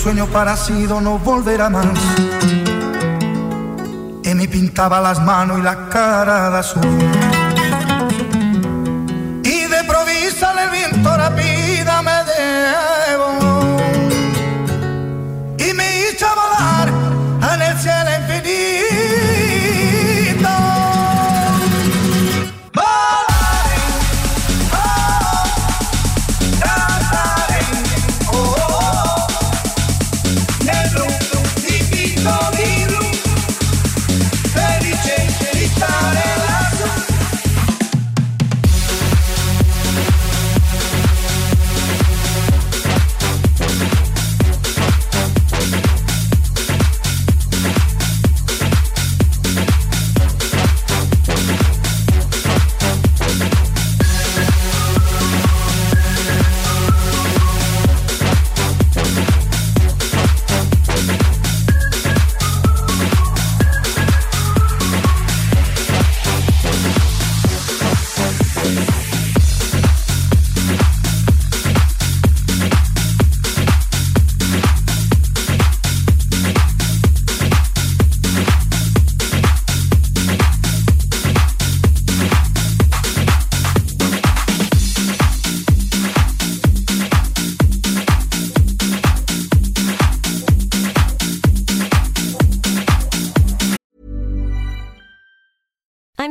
sueño 0.00 0.26
parecido 0.28 0.98
no 0.98 1.18
volverá 1.18 1.68
más. 1.68 1.86
Y 4.24 4.34
me 4.34 4.48
pintaba 4.48 4.98
las 4.98 5.22
manos 5.22 5.58
y 5.58 5.62
la 5.62 5.90
cara 5.90 6.48
de 6.48 6.58
azul. 6.58 7.29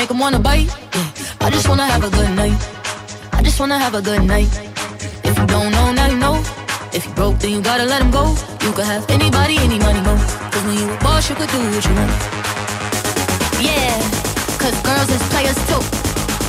make 0.00 0.08
them 0.08 0.18
wanna 0.18 0.38
bite. 0.38 0.68
Yeah. 0.96 1.46
I 1.46 1.50
just 1.50 1.68
wanna 1.68 1.84
have 1.84 2.02
a 2.02 2.08
good 2.08 2.30
night. 2.34 2.58
I 3.34 3.42
just 3.42 3.60
wanna 3.60 3.78
have 3.78 3.94
a 3.94 4.00
good 4.00 4.22
night. 4.24 4.48
If 5.28 5.34
you 5.38 5.46
don't 5.54 5.70
know, 5.76 5.92
now 5.92 6.06
you 6.12 6.16
know. 6.16 6.36
If 6.96 7.04
you 7.06 7.12
broke, 7.12 7.38
then 7.40 7.50
you 7.54 7.60
gotta 7.60 7.84
let 7.84 8.02
go. 8.10 8.24
You 8.64 8.72
could 8.76 8.88
have 8.94 9.04
anybody, 9.10 9.56
any 9.58 9.78
money, 9.78 10.00
mo. 10.00 10.14
Cause 10.52 10.64
when 10.64 10.76
you 10.80 10.86
a 10.90 10.96
boss, 11.04 11.28
you 11.28 11.36
could 11.36 11.50
do 11.50 11.58
what 11.74 11.84
you 11.88 11.94
want. 12.00 12.12
Yeah, 13.68 13.92
cause 14.62 14.76
girls 14.88 15.10
is 15.16 15.22
players 15.32 15.60
too. 15.68 15.82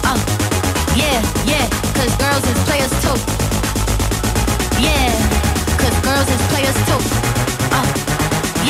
Uh, 0.09 0.19
yeah, 1.01 1.19
yeah, 1.51 1.65
cause 1.97 2.13
girls 2.23 2.45
is 2.51 2.59
players 2.69 2.93
too. 3.03 3.17
Yeah, 4.87 5.11
cause 5.81 5.97
girls 6.07 6.29
is 6.35 6.41
players 6.51 6.79
too. 6.87 7.01
Uh, 7.77 7.87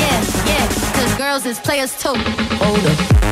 yeah, 0.02 0.18
yeah, 0.50 0.64
cause 0.96 1.12
girls 1.22 1.44
is 1.46 1.58
players 1.60 1.92
too. 2.02 2.16
Hold 2.62 2.84
up. 2.90 3.31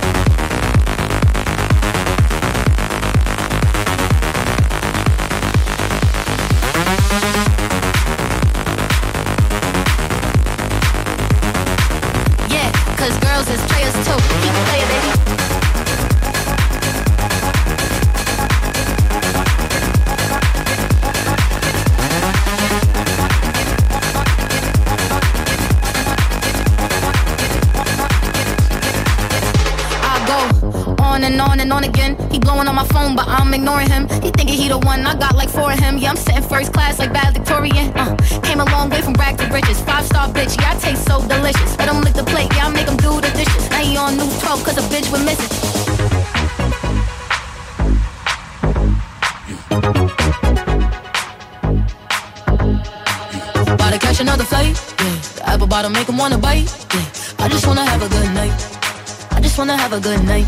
have 59.91 59.99
a 59.99 60.09
good 60.09 60.25
night. 60.25 60.47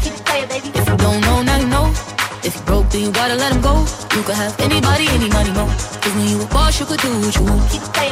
baby. 0.48 0.68
If 0.78 0.88
you 0.88 0.96
don't 0.96 1.20
know, 1.22 1.42
now 1.42 1.58
you 1.58 1.66
know. 1.66 1.90
If 2.44 2.54
you 2.56 2.62
broke, 2.62 2.88
then 2.90 3.02
you 3.02 3.12
gotta 3.12 3.34
let 3.34 3.52
him 3.52 3.60
go. 3.60 3.74
You 4.14 4.22
could 4.22 4.36
have 4.36 4.58
anybody, 4.60 5.06
any 5.08 5.28
money, 5.28 5.50
mo. 5.52 5.66
Cause 5.66 6.14
when 6.14 6.28
you 6.28 6.42
a 6.42 6.46
boss, 6.46 6.78
you 6.78 6.86
could 6.86 7.00
do 7.00 7.10
what 7.20 7.34
you 7.34 7.44
want. 7.44 8.11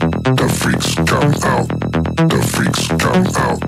The 0.11 0.47
freaks. 0.59 0.95
come 1.07 1.31
out. 1.47 1.67
The 2.27 2.41
freaks 2.51 2.87
come 2.99 3.23
out. 3.39 3.63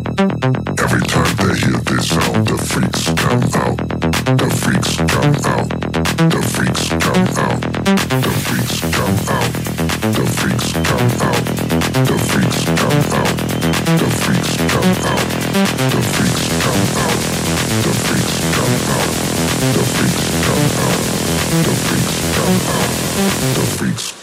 Every 0.84 1.03
time 1.07 1.32
they 1.40 1.56
hear 1.56 1.80
this, 1.88 2.10
the 2.11 2.57
freaks 2.60 3.07
come 3.15 3.44
out. 3.64 3.78
The 4.36 4.49
freaks 4.60 4.98
come 5.07 5.36
out. 5.48 5.70
The 6.32 6.41
freaks 6.44 6.90
come 6.99 7.28
out. 7.40 7.61
The 8.24 8.34
freaks 8.44 8.82
come 8.91 9.20
out. 9.32 9.52
The 10.11 10.26
freaks 10.36 10.72
come 10.84 11.11
out. 11.24 11.44
The 12.03 12.18
freaks 12.28 12.60
come 12.76 13.02
out. 13.15 13.36
The 13.99 14.10
freaks 14.20 14.53
come 14.68 14.91
out. 15.07 15.28
The 15.91 16.02
freaks 16.11 16.44
come 16.44 16.91
out. 16.99 17.22
The 17.84 17.94
freaks 18.03 18.36
come 18.56 18.84
out. 18.91 19.11
The 19.72 19.84
freaks 19.95 20.28
come 20.44 20.68
out. 20.68 21.03
The 21.64 21.76
freaks 21.88 22.18
come 22.36 22.57
out. 24.18 24.23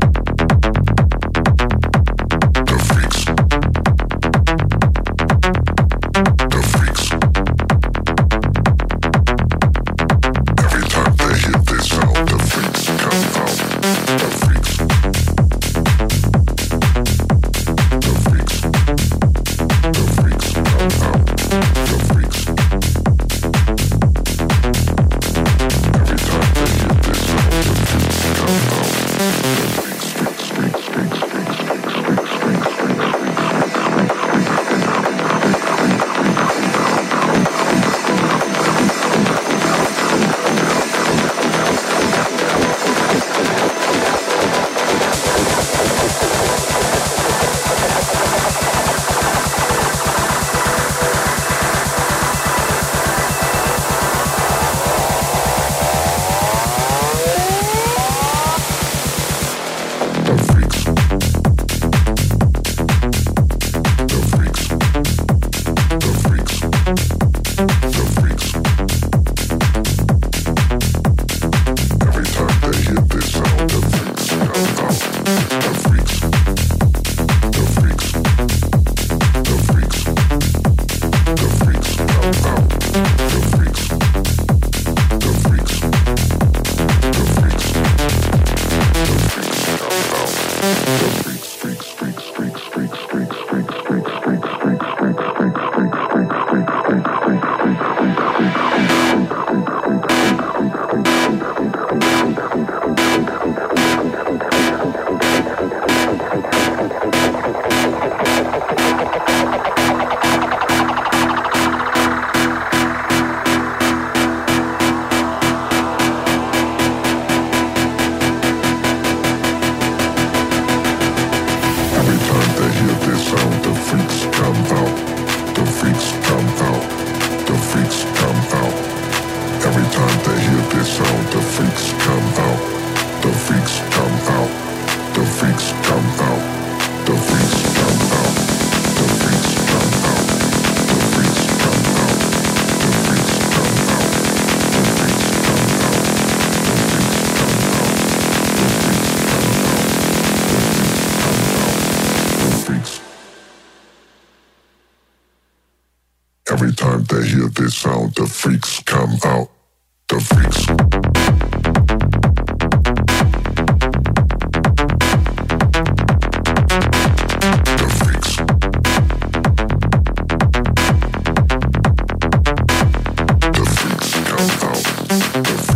Yes. 175.11 175.70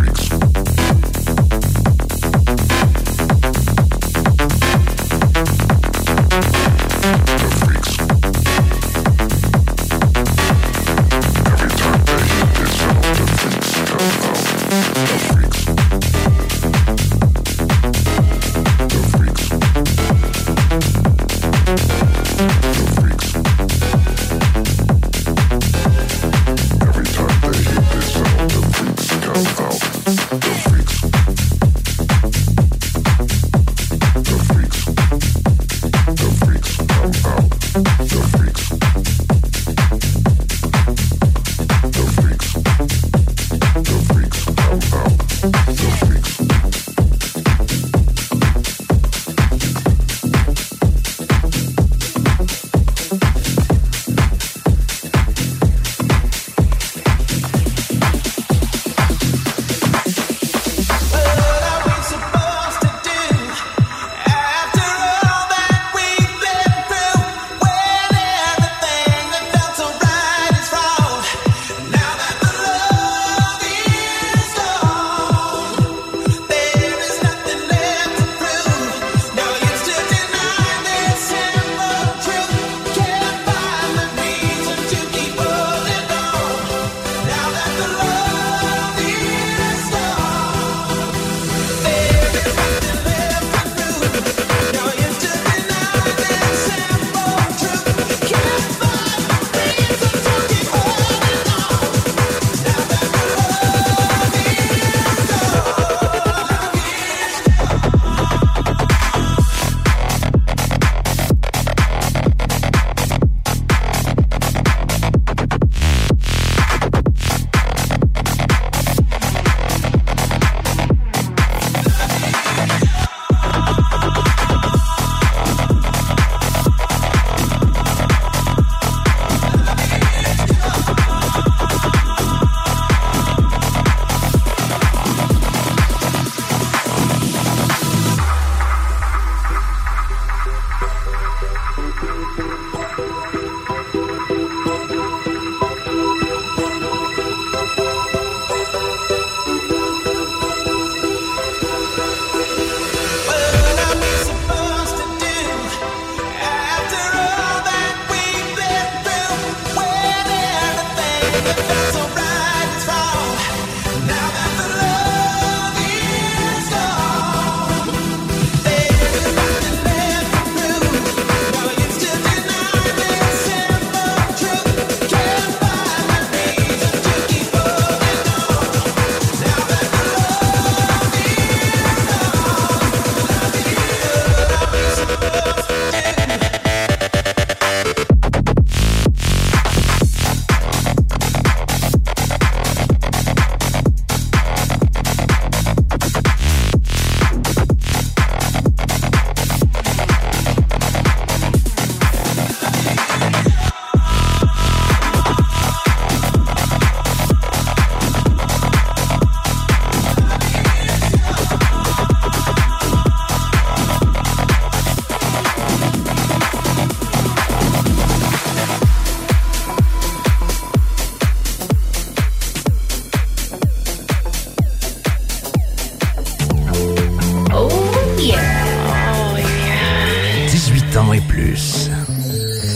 Et 231.16 231.20
plus. 231.22 231.90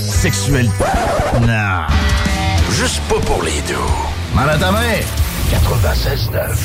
Sexuel. 0.08 0.68
Non. 1.42 1.86
Juste 2.70 3.00
pas 3.08 3.20
pour 3.20 3.42
les 3.42 3.60
deux. 3.68 3.74
Mal 4.34 4.50
à 4.50 4.58
ta 4.58 4.72
main. 4.72 5.00
96.9. 5.50 6.56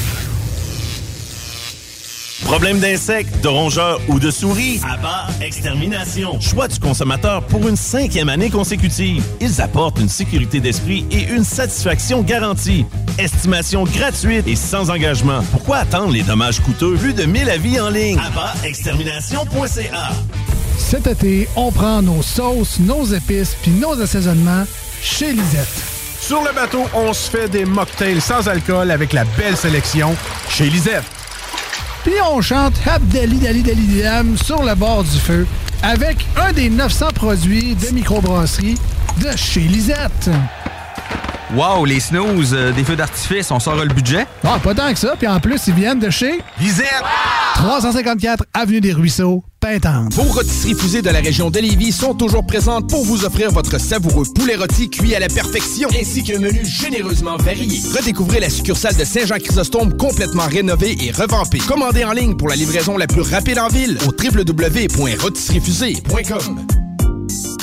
Problème 2.45 2.79
d'insectes, 2.79 3.41
de 3.41 3.47
rongeurs 3.47 3.99
ou 4.07 4.19
de 4.19 4.29
souris? 4.29 4.79
Abat 4.87 5.27
Extermination. 5.41 6.39
Choix 6.39 6.67
du 6.67 6.79
consommateur 6.79 7.41
pour 7.43 7.67
une 7.67 7.75
cinquième 7.75 8.29
année 8.29 8.49
consécutive. 8.49 9.23
Ils 9.41 9.61
apportent 9.61 9.99
une 9.99 10.09
sécurité 10.09 10.59
d'esprit 10.59 11.05
et 11.11 11.23
une 11.23 11.43
satisfaction 11.43 12.21
garantie. 12.21 12.85
Estimation 13.17 13.85
gratuite 13.85 14.47
et 14.47 14.55
sans 14.55 14.91
engagement. 14.91 15.41
Pourquoi 15.51 15.77
attendre 15.77 16.11
les 16.11 16.23
dommages 16.23 16.59
coûteux? 16.59 16.95
Plus 16.95 17.13
de 17.13 17.23
1000 17.23 17.49
avis 17.49 17.79
en 17.79 17.89
ligne? 17.89 18.19
Abatextermination.ca 18.19 20.11
Cet 20.77 21.07
été, 21.07 21.47
on 21.55 21.71
prend 21.71 22.01
nos 22.01 22.21
sauces, 22.21 22.79
nos 22.79 23.05
épices 23.05 23.55
puis 23.61 23.71
nos 23.71 23.99
assaisonnements 24.01 24.65
chez 25.01 25.31
Lisette. 25.31 25.67
Sur 26.19 26.41
le 26.43 26.53
bateau, 26.53 26.85
on 26.93 27.13
se 27.13 27.29
fait 27.29 27.47
des 27.47 27.65
mocktails 27.65 28.21
sans 28.21 28.47
alcool 28.47 28.91
avec 28.91 29.13
la 29.13 29.25
belle 29.37 29.55
sélection 29.55 30.15
chez 30.49 30.69
Lisette. 30.69 31.03
Puis 32.03 32.13
on 32.31 32.41
chante 32.41 32.73
Abdali 32.87 33.37
Dali 33.37 33.63
Dali 33.63 34.01
Dam 34.01 34.37
sur 34.37 34.63
le 34.63 34.75
bord 34.75 35.03
du 35.03 35.19
feu 35.19 35.47
avec 35.83 36.17
un 36.37 36.51
des 36.51 36.69
900 36.69 37.07
produits 37.15 37.75
de 37.75 37.89
microbrasserie 37.89 38.77
de 39.21 39.35
chez 39.35 39.61
Lisette. 39.61 40.29
Wow, 41.53 41.85
les 41.85 41.99
snooze, 41.99 42.53
euh, 42.53 42.71
des 42.71 42.83
feux 42.83 42.95
d'artifice, 42.95 43.51
on 43.51 43.59
sort 43.59 43.75
le 43.75 43.87
budget? 43.87 44.25
Ah, 44.43 44.57
pas 44.61 44.73
tant 44.73 44.91
que 44.91 44.99
ça. 44.99 45.15
Puis 45.17 45.27
en 45.27 45.39
plus, 45.39 45.67
ils 45.67 45.73
viennent 45.73 45.99
de 45.99 46.09
chez... 46.09 46.41
Visite! 46.59 47.03
354 47.53 48.43
Avenue 48.53 48.81
des 48.81 48.93
Ruisseaux, 48.93 49.43
Vos 50.11 50.31
rôtisseries 50.31 50.75
fusées 50.75 51.01
de 51.01 51.09
la 51.09 51.21
région 51.21 51.49
de 51.49 51.59
Lévis 51.59 51.91
sont 51.91 52.13
toujours 52.13 52.45
présentes 52.45 52.87
pour 52.87 53.03
vous 53.03 53.25
offrir 53.25 53.49
votre 53.49 53.79
savoureux 53.79 54.27
poulet 54.35 54.55
rôti 54.55 54.91
cuit 54.91 55.15
à 55.15 55.19
la 55.19 55.27
perfection, 55.27 55.89
ainsi 55.99 56.23
qu'un 56.23 56.37
menu 56.37 56.63
généreusement 56.63 57.35
varié. 57.37 57.81
Redécouvrez 57.97 58.41
la 58.41 58.51
succursale 58.51 58.95
de 58.95 59.03
Saint-Jean-Chrysostome 59.03 59.97
complètement 59.97 60.45
rénovée 60.45 60.95
et 61.01 61.09
revampée. 61.09 61.57
Commandez 61.67 62.03
en 62.03 62.11
ligne 62.11 62.37
pour 62.37 62.47
la 62.47 62.55
livraison 62.55 62.95
la 62.95 63.07
plus 63.07 63.21
rapide 63.21 63.57
en 63.57 63.69
ville 63.69 63.97
au 64.07 64.11
www.rôtisseriefusée.com. 64.11 66.84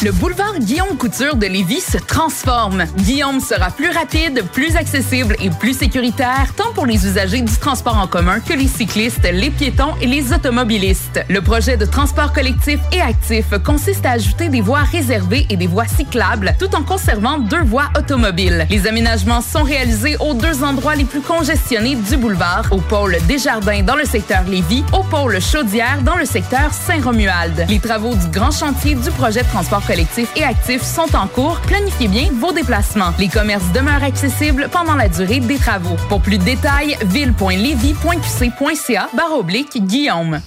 Le 0.04 0.10
boulevard 0.10 0.58
Guillaume 0.58 0.96
Couture 0.98 1.36
de 1.36 1.46
Lévis 1.46 1.80
se 1.80 1.96
transforme. 1.96 2.86
Guillaume 2.96 3.38
sera 3.38 3.70
plus 3.70 3.90
rapide, 3.90 4.42
plus 4.52 4.74
accessible 4.74 5.36
et 5.40 5.48
plus 5.48 5.78
sécuritaire, 5.78 6.52
tant 6.56 6.72
pour 6.74 6.86
les 6.86 7.06
usagers 7.06 7.40
du 7.40 7.56
transport 7.56 7.96
en 7.96 8.08
commun 8.08 8.40
que 8.40 8.52
les 8.52 8.66
cyclistes, 8.66 9.22
les 9.32 9.50
piétons 9.50 9.94
et 10.00 10.08
les 10.08 10.32
automobilistes. 10.32 11.20
Le 11.28 11.40
projet 11.40 11.76
de 11.76 11.84
transport 11.84 12.32
collectif 12.32 12.80
et 12.90 13.00
actif 13.00 13.46
consiste 13.64 14.04
à 14.04 14.12
ajouter 14.12 14.48
des 14.48 14.60
voies 14.60 14.82
réservées 14.82 15.46
et 15.48 15.56
des 15.56 15.68
voies 15.68 15.86
cyclables, 15.86 16.56
tout 16.58 16.74
en 16.74 16.82
conservant 16.82 17.38
deux 17.38 17.62
voies 17.62 17.88
automobiles. 17.96 18.66
Les 18.70 18.88
aménagements 18.88 19.40
sont 19.40 19.62
réalisés 19.62 20.16
aux 20.18 20.34
deux 20.34 20.64
endroits 20.64 20.96
les 20.96 21.04
plus 21.04 21.20
congestionnés 21.20 21.94
du 21.94 22.16
boulevard, 22.16 22.66
au 22.72 22.78
pôle 22.78 23.18
Desjardins 23.28 23.84
dans 23.84 23.96
le 23.96 24.04
secteur 24.04 24.42
Lévis, 24.48 24.82
au 24.92 25.04
pôle 25.04 25.40
Chaudière 25.40 26.02
dans 26.02 26.16
le 26.16 26.24
secteur 26.24 26.72
Saint-Romuald. 26.72 27.66
Les 27.68 27.78
travaux 27.78 28.16
du 28.16 28.26
grand 28.26 28.50
chantier 28.50 28.96
du 28.96 29.10
projet 29.12 29.42
de 29.42 29.48
transport 29.48 29.78
collectif 29.78 29.91
et 30.36 30.44
actif 30.44 30.82
sont 30.82 31.14
en 31.14 31.26
cours. 31.26 31.60
Planifiez 31.66 32.08
bien 32.08 32.30
vos 32.32 32.52
déplacements. 32.52 33.12
Les 33.18 33.28
commerces 33.28 33.70
demeurent 33.74 34.02
accessibles 34.02 34.70
pendant 34.72 34.94
la 34.94 35.06
durée 35.08 35.40
des 35.40 35.58
travaux. 35.58 35.96
Pour 36.08 36.22
plus 36.22 36.38
de 36.38 36.44
détails, 36.44 36.96
ville.levy.qc.ca 37.04 39.08
barre 39.14 39.38
oblique 39.38 39.84
Guillaume. 39.84 40.40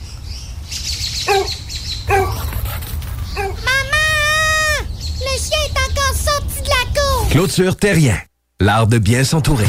Maman! 1.28 1.44
Le 5.20 5.38
chien 5.38 5.60
est 5.68 5.78
encore 5.92 6.16
sorti 6.16 6.62
de 6.62 6.68
la 6.68 6.86
cour! 7.00 7.28
Clôture 7.30 7.78
Terrien, 7.78 8.18
l'art 8.60 8.88
de 8.88 8.98
bien 8.98 9.24
s'entourer. 9.24 9.68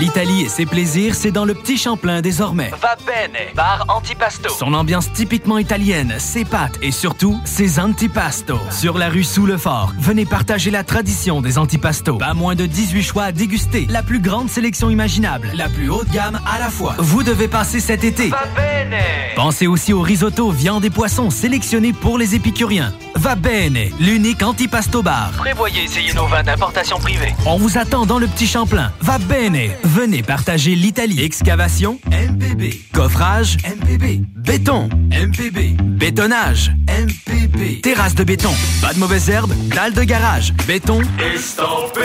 L'Italie 0.00 0.40
et 0.40 0.48
ses 0.48 0.64
plaisirs, 0.64 1.14
c'est 1.14 1.30
dans 1.30 1.44
le 1.44 1.52
Petit 1.52 1.76
Champlain 1.76 2.22
désormais. 2.22 2.70
Va 2.80 2.96
bene, 3.04 3.54
bar 3.54 3.84
antipasto. 3.88 4.48
Son 4.48 4.72
ambiance 4.72 5.12
typiquement 5.12 5.58
italienne, 5.58 6.14
ses 6.18 6.46
pâtes 6.46 6.78
et 6.80 6.90
surtout 6.90 7.38
ses 7.44 7.78
antipastos. 7.78 8.58
Sur 8.70 8.96
la 8.96 9.10
rue 9.10 9.24
Sous 9.24 9.44
le 9.44 9.58
Fort, 9.58 9.92
venez 9.98 10.24
partager 10.24 10.70
la 10.70 10.84
tradition 10.84 11.42
des 11.42 11.58
antipastos. 11.58 12.16
Pas 12.16 12.32
moins 12.32 12.54
de 12.54 12.64
18 12.64 13.02
choix 13.02 13.24
à 13.24 13.32
déguster. 13.32 13.86
La 13.90 14.02
plus 14.02 14.20
grande 14.20 14.48
sélection 14.48 14.88
imaginable, 14.88 15.50
la 15.54 15.68
plus 15.68 15.90
haute 15.90 16.08
gamme 16.08 16.40
à 16.50 16.58
la 16.58 16.70
fois. 16.70 16.94
Vous 16.96 17.22
devez 17.22 17.46
passer 17.46 17.78
cet 17.78 18.02
été. 18.02 18.28
Va 18.28 18.44
bene. 18.56 18.96
Pensez 19.36 19.66
aussi 19.66 19.92
au 19.92 20.00
risotto, 20.00 20.50
viande 20.50 20.86
et 20.86 20.90
poissons 20.90 21.28
sélectionnés 21.28 21.92
pour 21.92 22.16
les 22.16 22.34
épicuriens. 22.34 22.94
Va 23.16 23.34
bene, 23.34 23.90
l'unique 24.00 24.42
antipasto 24.42 25.02
bar. 25.02 25.32
Prévoyez 25.36 25.84
essayer 25.84 26.14
nos 26.14 26.26
vins 26.26 26.42
d'importation 26.42 26.98
privée. 26.98 27.34
On 27.44 27.58
vous 27.58 27.76
attend 27.76 28.06
dans 28.06 28.18
le 28.18 28.26
Petit 28.26 28.46
Champlain. 28.46 28.92
Va 29.02 29.18
bene. 29.18 29.72
Venez 29.92 30.22
partager 30.22 30.76
l'Italie. 30.76 31.20
Excavation, 31.20 31.98
MPB. 32.12 32.74
Coffrage, 32.92 33.56
MPB. 33.64 34.20
Béton, 34.36 34.88
MPB. 35.10 35.76
Bétonnage, 35.82 36.70
MPB. 36.86 37.80
Terrasse 37.82 38.14
de 38.14 38.22
béton. 38.22 38.54
Pas 38.80 38.94
de 38.94 39.00
mauvaises 39.00 39.28
herbes. 39.28 39.52
Dalle 39.74 39.92
de 39.92 40.04
garage. 40.04 40.54
Béton. 40.68 41.00
Estampé 41.34 42.02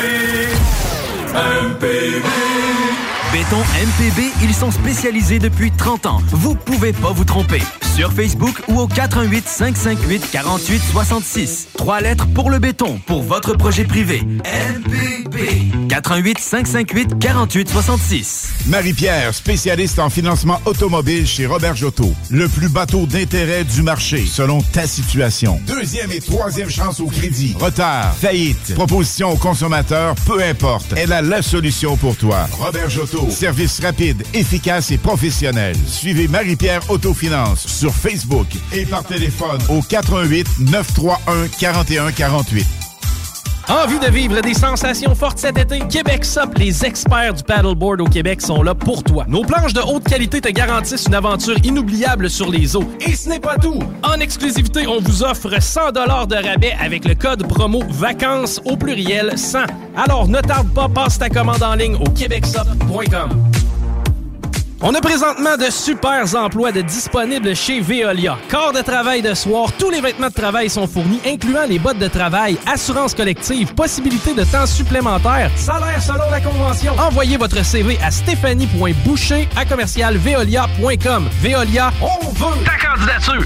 MPB 1.36 2.26
Béton 3.36 3.58
MPB, 3.58 4.32
ils 4.44 4.54
sont 4.54 4.72
spécialisés 4.72 5.40
depuis 5.40 5.70
30 5.70 6.06
ans. 6.06 6.22
Vous 6.30 6.56
pouvez 6.56 6.94
pas 6.94 7.12
vous 7.12 7.26
tromper. 7.26 7.62
Sur 7.94 8.14
Facebook 8.14 8.62
ou 8.70 8.80
au 8.80 8.88
418 8.88 9.46
558 9.46 10.32
48 10.32 10.82
66. 10.94 11.68
Trois 11.76 12.00
lettres 12.00 12.28
pour 12.34 12.50
le 12.50 12.60
béton, 12.60 12.98
pour 13.06 13.24
votre 13.24 13.58
projet 13.58 13.84
privé. 13.84 14.22
MPB. 14.22 15.88
418 15.90 16.40
558 16.40 17.20
48 17.20 17.70
66. 17.70 18.50
Marie-Pierre, 18.68 19.34
spécialiste 19.34 20.00
en 20.00 20.10
financement 20.10 20.62
automobile 20.66 21.28
chez 21.28 21.46
Robert 21.46 21.76
Jotto. 21.76 22.14
Le 22.30 22.48
plus 22.48 22.70
bateau 22.70 23.06
d'intérêt 23.06 23.66
du 23.66 23.82
marché, 23.82 24.26
selon 24.26 24.62
ta 24.62 24.88
situation. 24.88 25.60
Deuxième 25.68 26.12
et 26.14 26.22
troisième 26.22 26.70
chance 26.70 27.02
au 27.02 27.08
crédit. 27.08 27.54
Retard, 27.60 28.16
faillite, 28.16 28.76
proposition 28.76 29.32
au 29.32 29.36
consommateur, 29.36 30.16
peu 30.26 30.42
importe. 30.42 30.94
Elle 30.96 31.12
a 31.12 31.22
la 31.22 31.42
solution 31.42 31.98
pour 31.98 32.16
toi. 32.16 32.48
Robert 32.54 32.90
Jotto. 32.90 33.25
Service 33.30 33.80
rapide, 33.82 34.24
efficace 34.34 34.92
et 34.92 34.98
professionnel. 34.98 35.76
Suivez 35.88 36.28
Marie-Pierre 36.28 36.82
Autofinance 36.90 37.68
sur 37.68 37.94
Facebook 37.94 38.48
et 38.72 38.86
par 38.86 39.04
téléphone 39.04 39.62
au 39.70 39.82
88 39.82 40.48
931 40.60 41.48
41 41.60 42.12
48. 42.12 42.85
Envie 43.68 44.00
de 44.00 44.06
vivre 44.12 44.42
des 44.42 44.54
sensations 44.54 45.16
fortes 45.16 45.40
cet 45.40 45.58
été? 45.58 45.80
Québec 45.88 46.24
Sup, 46.24 46.56
les 46.58 46.86
experts 46.86 47.34
du 47.34 47.44
paddleboard 47.44 48.00
au 48.00 48.06
Québec 48.06 48.42
sont 48.42 48.62
là 48.62 48.76
pour 48.76 49.04
toi. 49.04 49.26
Nos 49.28 49.44
planches 49.44 49.74
de 49.74 49.82
haute 49.82 50.04
qualité 50.04 50.40
te 50.40 50.50
garantissent 50.50 51.08
une 51.08 51.16
aventure 51.16 51.58
inoubliable 51.64 52.30
sur 52.30 52.52
les 52.52 52.76
eaux. 52.76 52.88
Et 53.02 53.16
ce 53.16 53.28
n'est 53.28 53.40
pas 53.40 53.58
tout! 53.58 53.80
En 54.04 54.20
exclusivité, 54.20 54.86
on 54.86 55.00
vous 55.00 55.24
offre 55.24 55.60
100 55.60 55.94
de 55.94 56.48
rabais 56.48 56.76
avec 56.80 57.06
le 57.06 57.16
code 57.16 57.48
promo 57.48 57.82
VACANCES 57.90 58.62
au 58.66 58.78
pluriel 58.78 59.36
100. 59.36 59.60
Alors 59.98 60.28
ne 60.28 60.42
tarde 60.42 60.72
pas, 60.72 60.88
passe 60.88 61.18
ta 61.18 61.30
commande 61.30 61.64
en 61.64 61.74
ligne 61.74 61.96
au 61.96 62.10
québecsup.com. 62.10 63.30
On 64.82 64.94
a 64.94 65.00
présentement 65.00 65.56
de 65.58 65.72
super 65.72 66.36
emplois 66.36 66.72
de 66.72 66.82
disponibles 66.82 67.56
chez 67.56 67.80
Veolia. 67.80 68.38
Corps 68.50 68.74
de 68.74 68.82
travail 68.82 69.22
de 69.22 69.34
soir, 69.34 69.72
tous 69.80 69.90
les 69.90 70.02
vêtements 70.02 70.28
de 70.28 70.34
travail 70.34 70.70
sont 70.70 70.86
fournis, 70.86 71.22
incluant 71.26 71.66
les 71.66 71.80
bottes 71.80 71.98
de 71.98 72.08
travail, 72.08 72.58
assurance 72.68 73.16
collective, 73.16 73.74
possibilité 73.74 74.34
de 74.34 74.44
temps 74.44 74.66
supplémentaire, 74.66 75.50
salaire 75.56 76.02
selon 76.02 76.30
la 76.30 76.42
convention. 76.42 76.94
Envoyez 77.00 77.38
votre 77.38 77.64
CV 77.64 77.98
à 78.04 78.12
stéphanie.boucher 78.12 79.48
à 79.56 79.66
commercialveolia.com. 79.66 81.30
Veolia, 81.42 81.92
on 82.02 82.30
veut 82.30 82.64
ta 82.66 82.78
candidature! 82.78 83.46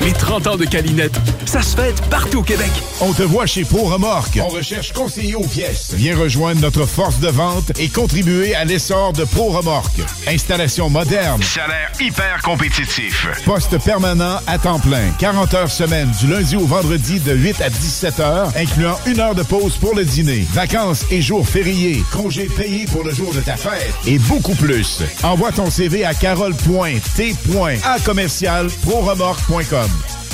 Les 0.00 0.12
30 0.12 0.46
ans 0.46 0.56
de 0.56 0.64
Calinette, 0.64 1.18
ça 1.44 1.60
se 1.60 1.76
fête 1.76 2.00
partout 2.08 2.38
au 2.38 2.42
Québec. 2.42 2.70
On 3.00 3.12
te 3.12 3.22
voit 3.22 3.46
chez 3.46 3.64
Pro 3.64 3.84
Remorque. 3.84 4.38
On 4.42 4.48
recherche 4.48 4.92
conseiller 4.92 5.34
aux 5.34 5.46
pièces. 5.46 5.92
Viens 5.94 6.16
rejoindre 6.16 6.60
notre 6.60 6.86
force 6.86 7.18
de 7.18 7.28
vente 7.28 7.72
et 7.78 7.88
contribuer 7.88 8.54
à 8.54 8.64
l'essor 8.64 9.12
de 9.12 9.24
Pro 9.24 9.48
Remorque. 9.50 10.00
Installation 10.28 10.88
moderne. 10.88 11.42
Salaire 11.42 11.90
hyper 12.00 12.40
compétitif. 12.42 13.26
Poste 13.44 13.76
permanent 13.84 14.38
à 14.46 14.58
temps 14.58 14.78
plein. 14.78 15.10
40 15.18 15.54
heures 15.54 15.70
semaine 15.70 16.10
du 16.20 16.28
lundi 16.28 16.56
au 16.56 16.66
vendredi 16.66 17.18
de 17.20 17.34
8 17.34 17.60
à 17.60 17.68
17 17.70 18.20
heures, 18.20 18.52
incluant 18.56 18.98
une 19.06 19.18
heure 19.18 19.34
de 19.34 19.42
pause 19.42 19.76
pour 19.76 19.94
le 19.96 20.04
dîner. 20.04 20.46
Vacances 20.52 21.04
et 21.10 21.20
jours 21.20 21.46
fériés. 21.48 22.04
Congés 22.12 22.48
payés 22.56 22.86
pour 22.86 23.02
le 23.02 23.12
jour 23.12 23.34
de 23.34 23.40
ta 23.40 23.56
fête. 23.56 23.92
Et 24.06 24.18
beaucoup 24.20 24.54
plus. 24.54 25.02
Envoie 25.24 25.50
ton 25.50 25.70
CV 25.70 26.04
à 26.04 26.14
carole.t.a 26.14 27.98
commercial 28.04 28.68
proremorque.com. 28.84 29.87
Club. 29.88 30.27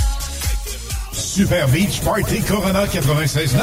Super 1.15 1.69
Beach 1.69 2.01
Party 2.01 2.41
Corona 2.41 2.87
96.9. 2.87 3.57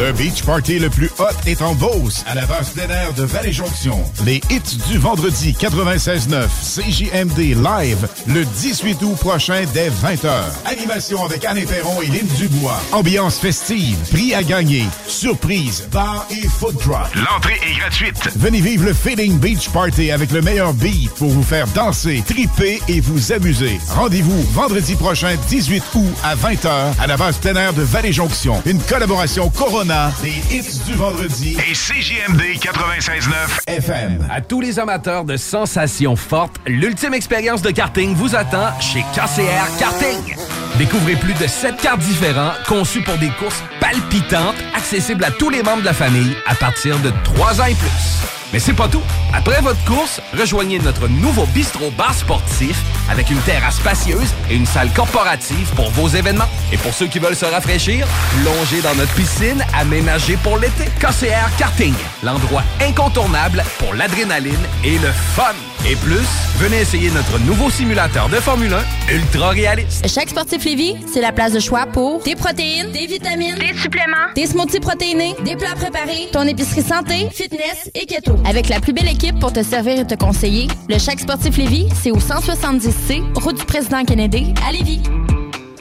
Le 0.00 0.12
beach 0.12 0.42
party 0.42 0.80
le 0.80 0.90
plus 0.90 1.10
hot 1.18 1.24
est 1.46 1.62
en 1.62 1.74
Beauce, 1.74 2.24
à 2.26 2.34
la 2.34 2.44
base 2.46 2.70
plein 2.70 2.88
air 2.88 3.12
de 3.12 3.22
Vallée-Jonction. 3.22 4.02
Les 4.24 4.40
hits 4.50 4.78
du 4.88 4.98
vendredi 4.98 5.54
96.9 5.58 6.48
CJMD 6.48 7.38
live 7.38 8.08
le 8.26 8.44
18 8.44 9.00
août 9.02 9.16
prochain 9.20 9.64
dès 9.72 9.90
20h. 9.90 10.30
Animation 10.64 11.24
avec 11.24 11.44
Anne 11.44 11.64
Perron 11.64 12.02
et 12.02 12.06
Lynn 12.06 12.26
Dubois. 12.36 12.80
Ambiance 12.90 13.38
festive, 13.38 13.96
prix 14.10 14.34
à 14.34 14.42
gagner, 14.42 14.84
surprise, 15.06 15.86
bar 15.92 16.26
et 16.30 16.48
food 16.48 16.76
drop. 16.78 17.06
L'entrée 17.14 17.60
est 17.64 17.78
gratuite. 17.78 18.28
Venez 18.36 18.60
vivre 18.60 18.86
le 18.86 18.92
Feeling 18.92 19.38
Beach 19.38 19.68
Party 19.68 20.10
avec 20.10 20.32
le 20.32 20.42
meilleur 20.42 20.74
beat 20.74 21.12
pour 21.12 21.30
vous 21.30 21.44
faire 21.44 21.68
danser, 21.68 22.24
triper 22.26 22.80
et 22.88 23.00
vous 23.00 23.32
amuser. 23.32 23.78
Rendez-vous 23.90 24.42
vendredi 24.52 24.96
prochain 24.96 25.36
18 25.48 25.82
août 25.94 26.14
à 26.24 26.34
20h 26.34 26.71
à 27.00 27.06
la 27.06 27.16
base 27.16 27.38
plein 27.38 27.54
air 27.56 27.72
de 27.72 27.82
Vallée-Jonction. 27.82 28.62
Une 28.66 28.80
collaboration 28.80 29.50
Corona, 29.50 30.12
des 30.22 30.42
hits 30.54 30.80
du 30.86 30.94
vendredi 30.94 31.56
Et 31.68 31.72
CJMD 31.72 32.40
96.9 32.60 33.32
FM. 33.66 34.26
À 34.30 34.40
tous 34.40 34.60
les 34.60 34.78
amateurs 34.78 35.24
de 35.24 35.36
sensations 35.36 36.16
fortes, 36.16 36.56
l'ultime 36.66 37.14
expérience 37.14 37.62
de 37.62 37.70
karting 37.70 38.14
vous 38.14 38.34
attend 38.34 38.78
chez 38.80 39.02
KCR 39.14 39.78
Karting. 39.78 40.36
Découvrez 40.78 41.16
plus 41.16 41.34
de 41.34 41.46
7 41.46 41.76
cartes 41.76 42.00
différents 42.00 42.52
conçus 42.66 43.02
pour 43.02 43.18
des 43.18 43.30
courses 43.38 43.62
palpitantes, 43.80 44.56
accessibles 44.74 45.24
à 45.24 45.30
tous 45.30 45.50
les 45.50 45.62
membres 45.62 45.80
de 45.80 45.86
la 45.86 45.92
famille 45.92 46.34
à 46.46 46.54
partir 46.54 46.98
de 47.00 47.12
3 47.24 47.60
ans 47.60 47.66
et 47.66 47.74
plus. 47.74 48.41
Mais 48.52 48.58
c'est 48.58 48.74
pas 48.74 48.88
tout. 48.88 49.02
Après 49.32 49.60
votre 49.60 49.82
course, 49.84 50.20
rejoignez 50.38 50.78
notre 50.78 51.08
nouveau 51.08 51.46
bistrot 51.46 51.90
bar 51.96 52.14
sportif 52.14 52.78
avec 53.10 53.30
une 53.30 53.40
terrasse 53.40 53.76
spacieuse 53.76 54.34
et 54.50 54.56
une 54.56 54.66
salle 54.66 54.92
corporative 54.92 55.70
pour 55.74 55.90
vos 55.90 56.08
événements. 56.08 56.48
Et 56.72 56.76
pour 56.76 56.92
ceux 56.92 57.06
qui 57.06 57.18
veulent 57.18 57.36
se 57.36 57.46
rafraîchir, 57.46 58.06
plongez 58.42 58.82
dans 58.82 58.94
notre 58.94 59.14
piscine 59.14 59.64
aménagée 59.74 60.36
pour 60.42 60.58
l'été. 60.58 60.84
KCR 61.00 61.56
Karting, 61.56 61.94
l'endroit 62.22 62.62
incontournable 62.80 63.64
pour 63.78 63.94
l'adrénaline 63.94 64.66
et 64.84 64.98
le 64.98 65.10
fun. 65.34 65.54
Et 65.84 65.96
plus, 65.96 66.26
venez 66.58 66.80
essayer 66.80 67.10
notre 67.10 67.40
nouveau 67.40 67.68
simulateur 67.68 68.28
de 68.28 68.36
Formule 68.36 68.72
1 69.08 69.14
ultra 69.14 69.48
réaliste. 69.48 70.06
Chaque 70.08 70.28
sportif 70.28 70.64
Lévis, 70.64 70.94
c'est 71.12 71.20
la 71.20 71.32
place 71.32 71.52
de 71.52 71.58
choix 71.58 71.86
pour 71.86 72.22
des 72.22 72.36
protéines, 72.36 72.92
des 72.92 73.06
vitamines, 73.06 73.56
des 73.56 73.76
suppléments, 73.76 74.32
des 74.36 74.46
smoothies 74.46 74.78
protéinés, 74.78 75.34
des 75.44 75.56
plats 75.56 75.74
préparés, 75.74 76.28
ton 76.32 76.42
épicerie 76.42 76.82
santé, 76.82 77.28
fitness 77.32 77.90
et 77.94 78.06
keto. 78.06 78.36
Avec 78.44 78.68
la 78.68 78.78
plus 78.78 78.92
belle 78.92 79.08
équipe 79.08 79.40
pour 79.40 79.52
te 79.52 79.62
servir 79.64 79.98
et 79.98 80.06
te 80.06 80.14
conseiller, 80.14 80.68
le 80.88 80.98
Chaque 80.98 81.18
sportif 81.18 81.56
Lévis, 81.56 81.88
c'est 82.00 82.12
au 82.12 82.18
170C, 82.18 83.24
route 83.40 83.58
du 83.58 83.64
président 83.64 84.04
Kennedy, 84.04 84.54
à 84.64 84.70
Lévis. 84.70 85.02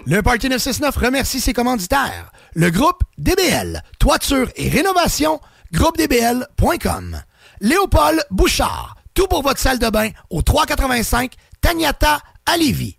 Le 0.08 0.24
Parti 0.24 0.50
969 0.50 0.96
remercie 0.98 1.40
ses 1.40 1.54
commanditaires. 1.54 2.32
Le 2.56 2.72
groupe 2.72 3.04
DBL, 3.20 3.84
toiture 4.00 4.50
et 4.56 4.68
rénovation, 4.68 5.40
groupedbl.com. 5.72 7.22
Léopold 7.62 8.26
Bouchard, 8.32 8.96
tout 9.14 9.28
pour 9.28 9.44
votre 9.44 9.60
salle 9.60 9.80
de 9.80 9.90
bain 9.90 10.10
au 10.30 10.42
385 10.42 11.34
Tagnata 11.62 12.20
à 12.46 12.58
Lévis. 12.58 12.98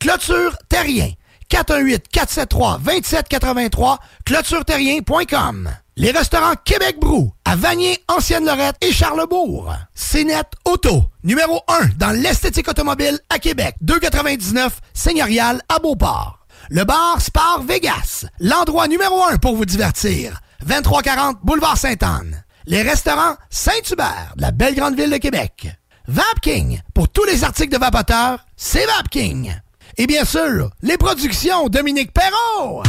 Clôture 0.00 0.56
Terrien, 0.68 1.10
418-473-2783, 1.50 3.98
clôtureterrien.com. 4.24 5.70
Les 5.96 6.10
restaurants 6.10 6.54
Québec 6.64 6.98
Brou, 6.98 7.32
à 7.44 7.54
Vanier, 7.54 8.02
Ancienne-Lorette 8.08 8.76
et 8.80 8.92
Charlebourg. 8.92 9.72
CNET 9.94 10.42
Auto, 10.64 11.04
numéro 11.22 11.60
1 11.68 11.88
dans 11.98 12.10
l'esthétique 12.10 12.68
automobile 12.68 13.20
à 13.28 13.38
Québec, 13.38 13.76
299 13.82 14.80
Seigneurial 14.94 15.60
à 15.68 15.78
Beauport. 15.78 16.38
Le 16.70 16.84
bar 16.84 17.20
Spar 17.20 17.62
Vegas, 17.62 18.24
l'endroit 18.40 18.88
numéro 18.88 19.22
1 19.22 19.36
pour 19.36 19.54
vous 19.54 19.66
divertir. 19.66 20.40
2340 20.64 21.40
Boulevard 21.42 21.76
Sainte-Anne. 21.76 22.41
Les 22.66 22.82
restaurants 22.82 23.36
Saint-Hubert, 23.50 24.34
de 24.36 24.42
la 24.42 24.50
belle 24.50 24.74
grande 24.74 24.96
ville 24.96 25.10
de 25.10 25.16
Québec. 25.16 25.68
Vapking, 26.06 26.80
pour 26.94 27.08
tous 27.08 27.24
les 27.24 27.44
articles 27.44 27.72
de 27.72 27.78
vapoteurs, 27.78 28.44
c'est 28.56 28.86
Vapking. 28.86 29.52
Et 29.98 30.06
bien 30.06 30.24
sûr, 30.24 30.70
les 30.82 30.96
productions 30.96 31.68
Dominique 31.68 32.12
Perrault. 32.12 32.82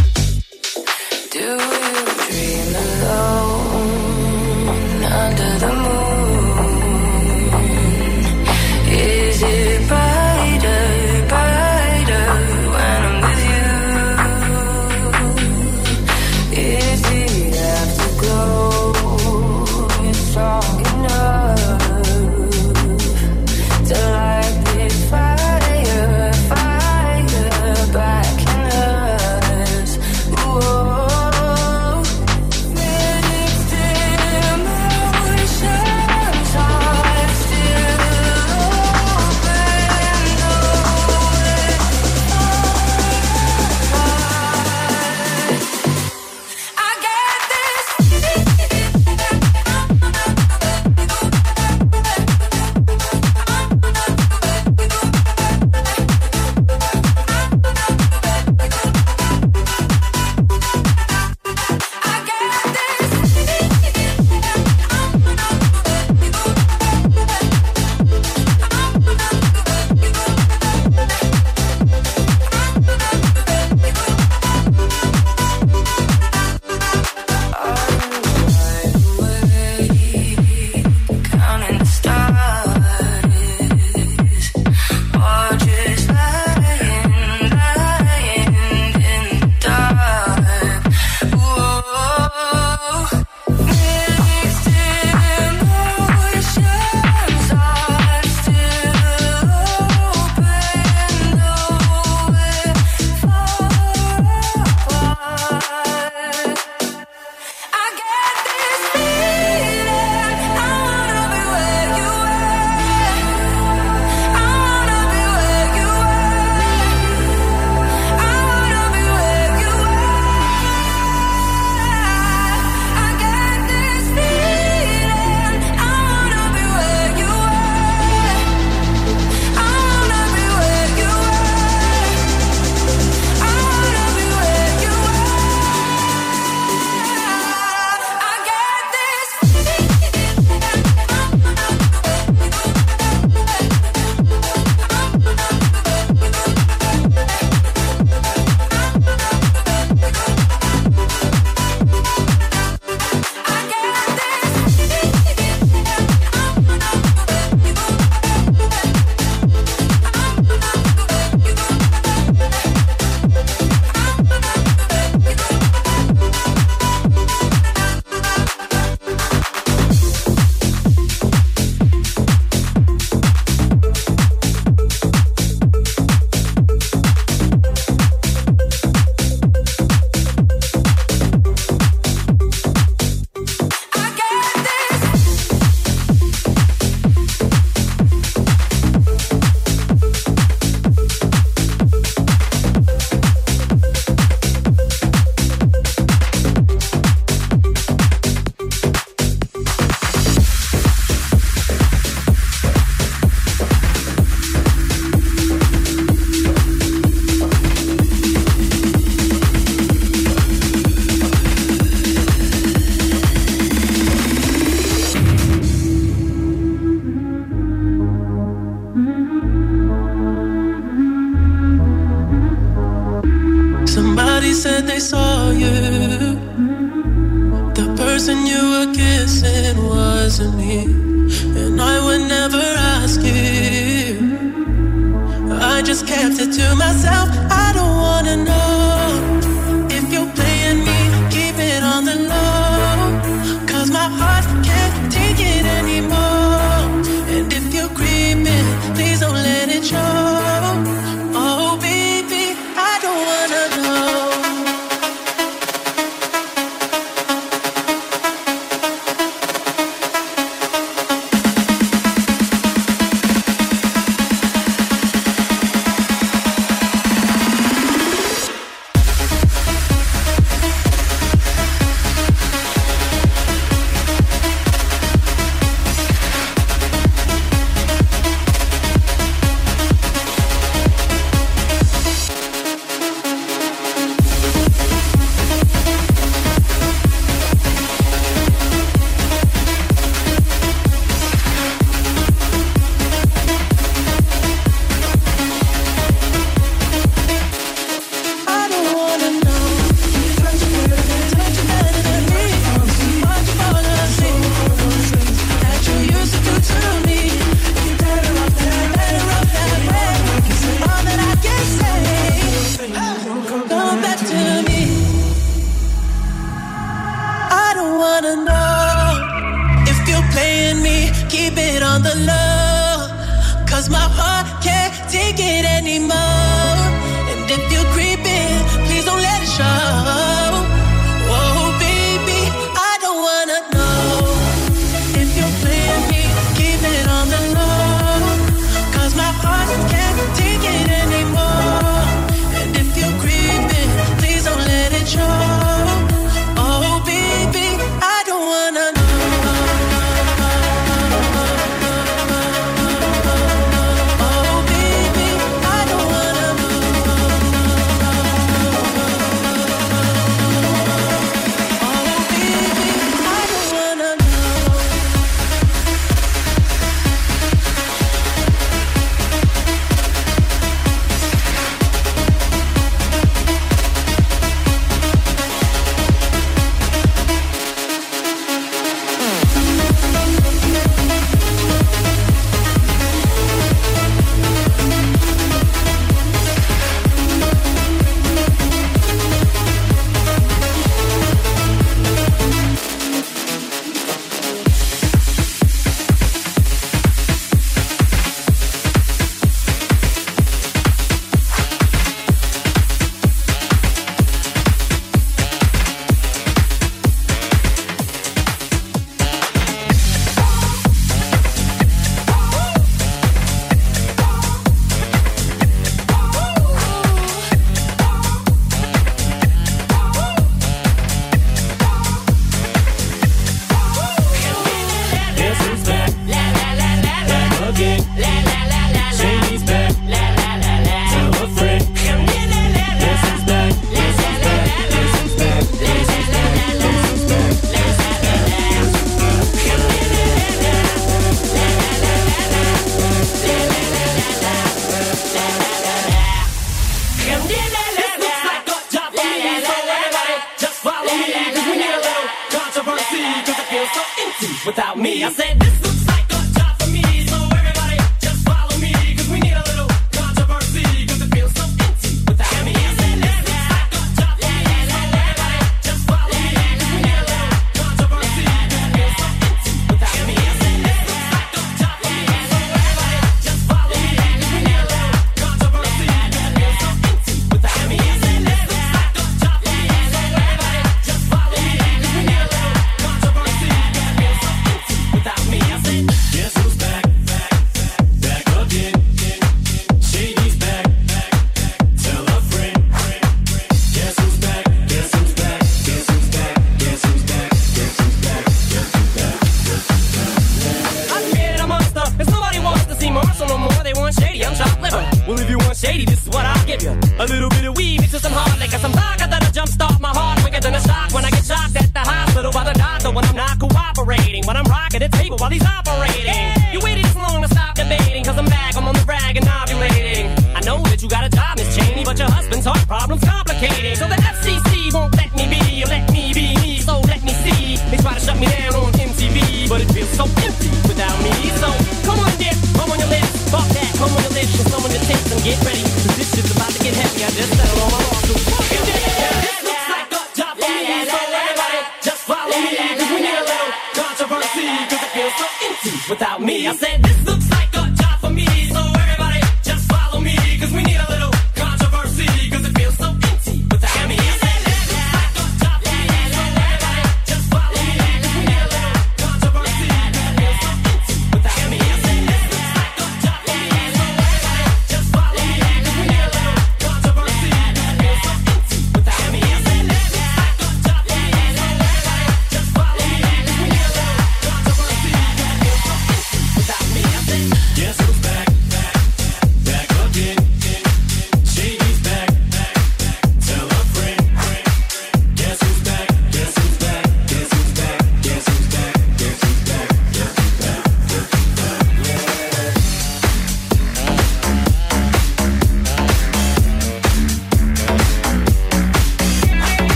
Myself. 236.76 237.43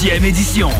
Deuxième 0.00 0.26
édition. 0.26 0.70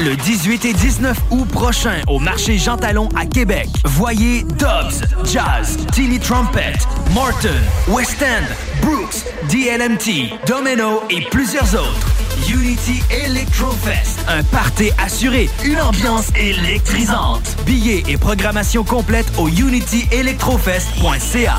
Le 0.00 0.16
18 0.16 0.64
et 0.64 0.72
19 0.72 1.16
août 1.30 1.46
prochain 1.46 2.02
au 2.08 2.18
marché 2.18 2.58
Jean 2.58 2.76
Talon 2.76 3.08
à 3.14 3.24
Québec. 3.24 3.68
Voyez 3.84 4.42
Dobbs, 4.42 5.04
Jazz, 5.24 5.76
Tilly 5.92 6.18
Trumpet, 6.18 6.72
Morton, 7.12 7.54
West 7.86 8.20
End, 8.20 8.42
Brooks, 8.84 9.26
DLMT, 9.48 10.32
Domino 10.48 11.04
et 11.08 11.20
plusieurs 11.30 11.72
autres. 11.72 12.08
Unity 12.48 13.00
Electrofest, 13.10 14.18
un 14.26 14.42
party 14.42 14.90
assuré, 14.98 15.48
une 15.64 15.80
ambiance 15.80 16.30
électrisante. 16.34 17.56
Billets 17.66 18.02
et 18.08 18.16
programmation 18.16 18.82
complète 18.82 19.26
au 19.38 19.48
unityelectrofest.ca. 19.48 21.58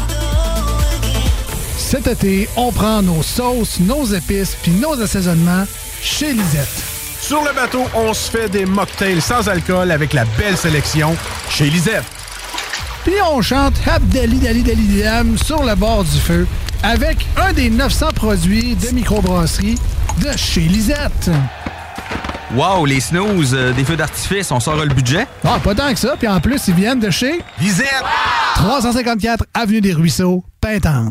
Cet 1.78 2.08
été, 2.08 2.50
on 2.58 2.74
prend 2.74 3.02
nos 3.02 3.24
sauces, 3.24 3.80
nos 3.80 4.04
épices 4.04 4.58
puis 4.62 4.74
nos 4.74 5.02
assaisonnements 5.02 5.64
chez 6.02 6.34
Lisette. 6.34 6.85
Sur 7.26 7.44
le 7.44 7.56
bateau, 7.56 7.86
on 7.96 8.14
se 8.14 8.30
fait 8.30 8.50
des 8.50 8.68
mocktails 8.68 9.20
sans 9.20 9.50
alcool 9.50 9.90
avec 9.90 10.14
la 10.14 10.26
belle 10.38 10.56
sélection 10.56 11.18
chez 11.50 11.72
Lisette. 11.72 12.04
Puis 13.04 13.16
on 13.28 13.42
chante 13.42 13.74
Abdali 13.88 14.38
Dali 14.38 14.62
Dali 14.62 15.02
Dam 15.02 15.36
sur 15.36 15.64
le 15.64 15.74
bord 15.74 16.04
du 16.04 16.20
feu 16.20 16.46
avec 16.84 17.26
un 17.36 17.52
des 17.52 17.72
900 17.72 18.10
produits 18.14 18.76
de 18.76 18.94
microbrasserie 18.94 19.80
de 20.22 20.38
chez 20.38 20.62
Lisette. 20.62 21.32
Wow, 22.54 22.86
les 22.86 23.00
snooze, 23.00 23.56
euh, 23.56 23.74
des 23.74 23.86
feux 23.86 23.98
d'artifice, 23.98 24.52
on 24.52 24.60
sort 24.60 24.76
le 24.76 24.94
budget? 24.94 25.26
Ah, 25.44 25.58
pas 25.64 25.74
tant 25.74 25.92
que 25.92 26.00
ça. 26.00 26.16
Puis 26.20 26.28
en 26.28 26.40
plus, 26.40 26.68
ils 26.68 26.76
viennent 26.76 27.00
de 27.00 27.10
chez 27.10 27.42
Lisette. 27.60 28.04
354 28.54 29.46
Avenue 29.56 29.82
des 29.82 29.94
Ruisseaux, 29.94 30.44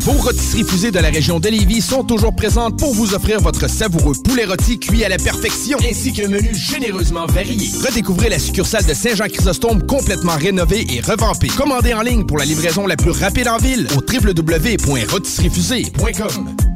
Vos 0.00 0.12
rôtisseries 0.12 0.64
fusées 0.64 0.90
de 0.90 0.98
la 0.98 1.10
région 1.10 1.38
de 1.38 1.48
Lévis 1.48 1.80
sont 1.80 2.02
toujours 2.02 2.34
présentes 2.34 2.76
pour 2.76 2.92
vous 2.92 3.14
offrir 3.14 3.40
votre 3.40 3.70
savoureux 3.70 4.16
poulet 4.24 4.46
rôti 4.46 4.80
cuit 4.80 5.04
à 5.04 5.08
la 5.08 5.16
perfection, 5.16 5.78
ainsi 5.88 6.12
qu'un 6.12 6.26
menu 6.26 6.52
généreusement 6.52 7.26
varié. 7.26 7.70
Redécouvrez 7.86 8.30
la 8.30 8.40
succursale 8.40 8.84
de 8.84 8.94
Saint-Jean-Chrysostome 8.94 9.86
complètement 9.86 10.36
rénovée 10.36 10.84
et 10.90 11.00
revampée. 11.00 11.46
Commandez 11.56 11.94
en 11.94 12.02
ligne 12.02 12.26
pour 12.26 12.38
la 12.38 12.46
livraison 12.46 12.88
la 12.88 12.96
plus 12.96 13.12
rapide 13.12 13.46
en 13.46 13.58
ville 13.58 13.86
au 13.96 14.00
www.rôtisseriefusée.com. 14.00 16.73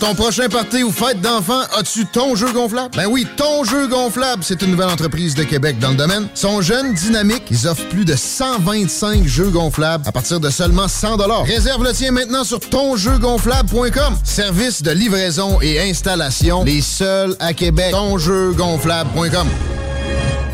Ton 0.00 0.14
prochain 0.14 0.48
party 0.48 0.82
ou 0.82 0.92
fête 0.92 1.20
d'enfants, 1.20 1.62
as-tu 1.78 2.04
ton 2.06 2.34
jeu 2.34 2.52
gonflable? 2.52 2.90
Ben 2.96 3.06
oui, 3.06 3.26
ton 3.36 3.64
jeu 3.64 3.86
gonflable, 3.86 4.44
c'est 4.44 4.60
une 4.62 4.72
nouvelle 4.72 4.90
entreprise 4.90 5.34
de 5.34 5.42
Québec 5.42 5.78
dans 5.78 5.90
le 5.90 5.96
domaine. 5.96 6.28
Ils 6.34 6.38
sont 6.38 6.60
jeunes, 6.60 6.92
dynamiques, 6.92 7.44
ils 7.50 7.66
offrent 7.66 7.88
plus 7.88 8.04
de 8.04 8.14
125 8.14 9.26
jeux 9.26 9.48
gonflables 9.48 10.06
à 10.06 10.12
partir 10.12 10.38
de 10.38 10.50
seulement 10.50 10.88
100 10.88 11.16
Réserve 11.44 11.82
le 11.82 11.92
tien 11.92 12.12
maintenant 12.12 12.44
sur 12.44 12.60
tonjeugonflable.com. 12.60 14.18
Service 14.22 14.82
de 14.82 14.90
livraison 14.90 15.60
et 15.62 15.80
installation, 15.80 16.64
les 16.64 16.82
seuls 16.82 17.34
à 17.40 17.54
Québec. 17.54 17.90
Tonjeugonflable.com. 17.92 19.48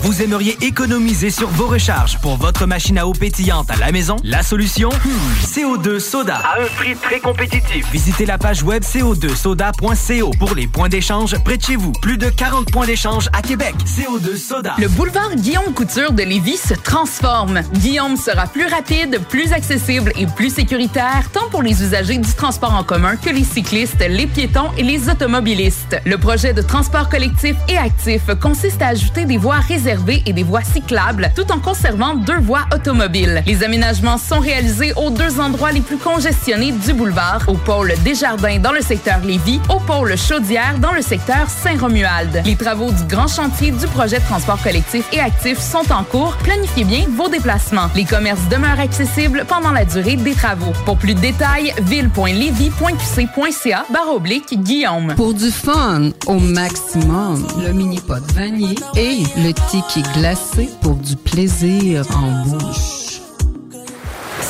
Vous 0.03 0.21
aimeriez 0.21 0.57
économiser 0.63 1.31
sur 1.31 1.47
vos 1.47 1.69
recharges 1.69 2.19
pour 2.19 2.37
votre 2.37 2.67
machine 2.67 2.99
à 2.99 3.07
eau 3.07 3.13
pétillante 3.13 3.71
à 3.71 3.77
la 3.77 3.93
maison? 3.93 4.17
La 4.25 4.43
solution? 4.43 4.89
Hmm, 4.89 5.45
CO2 5.45 6.01
Soda. 6.01 6.39
À 6.39 6.61
un 6.61 6.67
prix 6.77 6.97
très 6.97 7.21
compétitif. 7.21 7.89
Visitez 7.93 8.27
la 8.27 8.37
page 8.37 8.65
web 8.65 8.83
co2soda.co 8.83 10.31
pour 10.41 10.57
les 10.57 10.67
points 10.67 10.89
d'échange 10.89 11.37
près 11.45 11.57
de 11.57 11.63
chez 11.63 11.77
vous. 11.77 11.93
Plus 12.03 12.19
de 12.19 12.29
40 12.31 12.73
points 12.73 12.87
d'échange 12.87 13.29
à 13.33 13.43
Québec. 13.43 13.77
CO2 13.87 14.37
Soda. 14.37 14.75
Le 14.77 14.89
boulevard 14.89 15.37
Guillaume 15.37 15.73
Couture 15.73 16.11
de 16.11 16.25
Lévis 16.25 16.57
se 16.57 16.75
transforme. 16.75 17.61
Guillaume 17.75 18.17
sera 18.17 18.49
plus 18.49 18.67
rapide, 18.67 19.21
plus 19.29 19.53
accessible 19.53 20.13
et 20.19 20.27
plus 20.27 20.53
sécuritaire, 20.53 21.31
tant 21.33 21.49
pour 21.49 21.63
les 21.63 21.81
usagers 21.81 22.19
du 22.19 22.33
transport 22.33 22.75
en 22.75 22.83
commun 22.83 23.15
que 23.15 23.31
les 23.31 23.45
cyclistes, 23.45 24.05
les 24.09 24.27
piétons 24.27 24.73
et 24.77 24.83
les 24.83 25.09
automobilistes. 25.09 25.97
Le 26.05 26.19
projet 26.19 26.55
de 26.55 26.63
transport 26.63 27.09
collectif 27.09 27.55
et 27.69 27.79
actif 27.79 28.23
consiste 28.41 28.83
à 28.83 28.89
ajouter 28.89 29.27
des 29.27 29.37
voies 29.37 29.61
réservées 29.61 29.92
et 30.27 30.33
des 30.33 30.43
voies 30.43 30.63
cyclables, 30.63 31.31
tout 31.37 31.51
en 31.53 31.59
conservant 31.59 32.15
deux 32.15 32.39
voies 32.39 32.65
automobiles. 32.75 33.43
Les 33.47 33.63
aménagements 33.63 34.19
sont 34.19 34.41
réalisés 34.41 34.93
aux 34.97 35.11
deux 35.11 35.39
endroits 35.39 35.73
les 35.73 35.81
plus 35.81 35.99
congestionnés 35.99 36.73
du 36.73 36.95
boulevard, 36.95 37.43
au 37.47 37.55
pôle 37.55 37.93
Desjardins 38.05 38.59
dans 38.59 38.73
le 38.73 38.81
secteur 38.81 39.21
Lévis, 39.25 39.61
au 39.69 39.79
pôle 39.81 40.17
Chaudière 40.17 40.79
dans 40.79 40.93
le 40.93 41.03
secteur 41.03 41.49
Saint-Romuald. 41.49 42.43
Les 42.45 42.57
travaux 42.57 42.91
du 42.91 43.05
grand 43.05 43.29
chantier 43.29 43.71
du 43.71 43.87
projet 43.89 44.19
de 44.19 44.25
transport 44.25 44.61
collectif 44.63 45.05
et 45.13 45.21
actif 45.21 45.59
sont 45.59 45.93
en 45.93 46.05
cours. 46.05 46.37
Planifiez 46.43 46.85
bien 46.85 47.05
vos 47.15 47.29
déplacements. 47.29 47.91
Les 47.95 48.05
commerces 48.05 48.49
demeurent 48.51 48.81
accessibles 48.81 49.45
pendant 49.47 49.73
la 49.73 49.85
durée 49.85 50.17
des 50.17 50.35
travaux. 50.35 50.73
Pour 50.87 50.97
plus 50.97 51.15
de 51.15 51.21
détails, 51.21 51.75
ville.levy.qc.ca 51.83 53.85
barre 53.91 54.15
oblique 54.15 54.63
Guillaume. 54.63 55.15
Pour 55.17 55.35
du 55.35 55.51
fun 55.51 56.11
au 56.27 56.39
maximum, 56.39 57.47
le 57.65 57.73
mini 57.73 58.01
pot 58.01 58.23
vanier 58.35 58.75
et 58.97 59.23
le 59.37 59.53
tiki 59.89 60.03
glacé 60.15 60.69
pour 60.81 60.95
du 60.97 61.17
plaisir 61.17 62.05
en 62.17 62.45
bouche. 62.47 62.92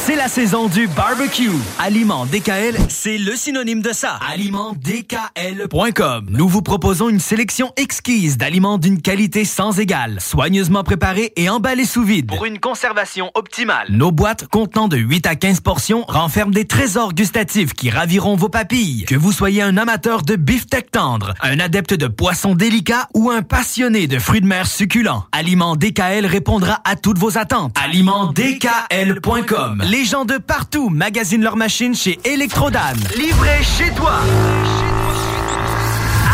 C'est 0.05 0.17
la 0.17 0.27
saison 0.27 0.67
du 0.67 0.89
barbecue. 0.89 1.49
Aliment 1.79 2.27
DKL, 2.27 2.77
c'est 2.89 3.19
le 3.19 3.37
synonyme 3.37 3.83
de 3.83 3.93
ça. 3.93 4.19
AlimentDKL.com. 4.33 6.27
Nous 6.29 6.49
vous 6.49 6.61
proposons 6.61 7.09
une 7.09 7.21
sélection 7.21 7.73
exquise 7.77 8.37
d'aliments 8.37 8.79
d'une 8.79 9.01
qualité 9.01 9.45
sans 9.45 9.79
égale, 9.79 10.21
soigneusement 10.21 10.83
préparés 10.83 11.33
et 11.37 11.49
emballés 11.49 11.85
sous 11.85 12.03
vide. 12.03 12.27
Pour 12.27 12.47
une 12.47 12.59
conservation 12.59 13.31
optimale. 13.35 13.87
Nos 13.91 14.11
boîtes 14.11 14.49
contenant 14.49 14.89
de 14.89 14.97
8 14.97 15.25
à 15.29 15.37
15 15.37 15.61
portions 15.61 16.05
renferment 16.09 16.51
des 16.51 16.65
trésors 16.65 17.15
gustatifs 17.15 17.73
qui 17.73 17.89
raviront 17.89 18.35
vos 18.35 18.49
papilles. 18.49 19.05
Que 19.05 19.15
vous 19.15 19.31
soyez 19.31 19.63
un 19.63 19.77
amateur 19.77 20.23
de 20.23 20.35
beefsteak 20.35 20.91
tendre, 20.91 21.33
un 21.43 21.61
adepte 21.61 21.95
de 21.95 22.09
poissons 22.09 22.57
délicats 22.57 23.09
ou 23.15 23.31
un 23.31 23.43
passionné 23.43 24.09
de 24.09 24.19
fruits 24.19 24.41
de 24.41 24.47
mer 24.47 24.67
succulents, 24.67 25.27
Aliment 25.31 25.77
DKL 25.77 26.27
répondra 26.27 26.81
à 26.85 26.97
toutes 26.97 27.19
vos 27.19 27.39
attentes. 27.39 27.77
AlimentDKL.com. 27.81 29.92
Les 29.93 30.07
gens 30.07 30.25
de 30.25 30.39
partout 30.39 30.89
magasinent 30.89 31.43
leurs 31.43 31.59
machines 31.59 31.95
chez 31.95 32.19
Electrodan. 32.25 32.95
Livré 33.15 33.63
chez 33.63 33.93
toi. 33.93 34.21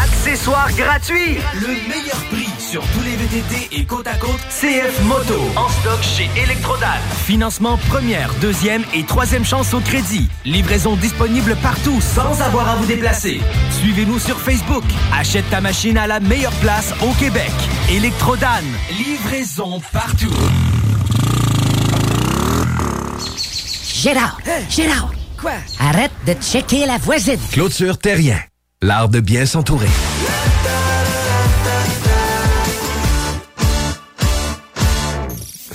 Accessoires 0.01 0.73
gratuits. 0.75 1.39
Le 1.55 1.67
meilleur 1.67 2.25
prix 2.31 2.49
sur 2.57 2.81
tous 2.83 3.01
les 3.01 3.17
VTT 3.17 3.81
et 3.81 3.85
côte 3.85 4.07
à 4.07 4.15
côte 4.15 4.39
CF 4.49 5.03
Moto. 5.07 5.41
En 5.57 5.69
stock 5.71 6.01
chez 6.03 6.31
Electrodan. 6.41 6.87
Financement 7.25 7.79
première, 7.89 8.33
deuxième 8.41 8.85
et 8.95 9.03
troisième 9.03 9.45
chance 9.45 9.75
au 9.75 9.81
crédit. 9.81 10.29
Livraison 10.45 10.95
disponible 10.95 11.57
partout 11.61 12.01
sans 12.01 12.41
avoir 12.41 12.69
à 12.69 12.77
vous 12.77 12.87
déplacer. 12.87 13.41
Suivez-nous 13.81 14.21
sur 14.21 14.39
Facebook. 14.39 14.85
Achète 15.13 15.51
ta 15.51 15.61
machine 15.61 15.99
à 15.99 16.07
la 16.07 16.21
meilleure 16.21 16.55
place 16.61 16.95
au 17.03 17.13
Québec. 17.15 17.51
Electrodan. 17.91 18.63
Livraison 18.97 19.81
partout. 19.93 20.31
Gérard! 24.01 24.39
Gérard! 24.70 25.11
Quoi? 25.41 25.55
Arrête 25.81 26.12
de 26.25 26.33
checker 26.35 26.87
la 26.87 26.99
voisine! 26.99 27.41
Clôture 27.51 27.99
Terrien. 27.99 28.39
L'art 28.81 29.09
de 29.09 29.19
bien 29.19 29.45
s'entourer. 29.45 29.89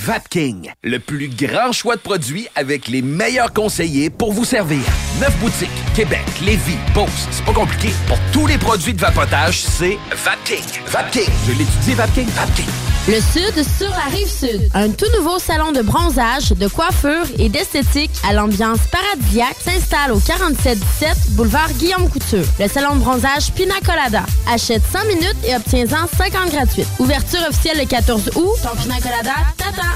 Vapking, 0.06 0.70
le 0.84 1.00
plus 1.00 1.30
grand 1.30 1.72
choix 1.72 1.96
de 1.96 2.02
produits 2.02 2.50
avec 2.56 2.90
les 2.90 3.02
meilleurs 3.02 3.54
conseillers 3.54 4.10
pour 4.10 4.34
vous 4.34 4.44
servir. 4.44 4.82
Neuf 5.22 5.34
boutiques, 5.40 5.70
Québec, 5.96 6.26
Lévis, 6.42 6.76
Beauce. 6.94 7.30
C'est 7.32 7.46
pas 7.46 7.54
compliqué. 7.54 7.94
Pour 8.08 8.18
tous 8.34 8.46
les 8.46 8.58
produits 8.58 8.94
de 8.94 9.00
vapotage, 9.00 9.62
c'est 9.62 9.98
Vapking. 10.12 10.66
Vapking. 10.88 11.30
Je 11.48 11.52
l'étudie, 11.54 11.94
Vapking. 11.94 12.28
Vapking. 12.32 12.66
Le 13.08 13.20
Sud 13.20 13.54
sur 13.78 13.90
la 13.90 14.16
rive 14.16 14.30
Sud. 14.30 14.70
Un 14.74 14.90
tout 14.90 15.06
nouveau 15.18 15.38
salon 15.38 15.72
de 15.74 15.82
bronzage, 15.82 16.50
de 16.52 16.68
coiffure 16.68 17.26
et 17.38 17.50
d'esthétique 17.50 18.12
à 18.28 18.34
l'ambiance 18.34 18.80
paradisiaque 18.92 19.58
s'installe 19.62 20.14
au 20.14 20.20
4717 20.20 21.32
boulevard 21.32 21.72
Guillaume 21.74 22.10
Couture. 22.10 22.46
Le 22.60 22.68
salon 22.70 22.96
de 22.96 23.02
bronzage 23.02 23.52
Pina 23.56 23.76
Colada. 23.86 24.24
Achète 24.50 24.84
100 24.92 25.06
minutes 25.06 25.38
et 25.46 25.56
obtiens-en 25.56 26.08
50 26.18 26.52
gratuites. 26.52 26.88
Ouverture 27.00 27.42
officielle 27.50 27.80
le 27.80 27.86
14 27.86 28.32
août. 28.36 28.56
Ton 28.64 28.82
Pina 28.82 28.96
Colada 29.02 29.34
t'attend. 29.58 29.93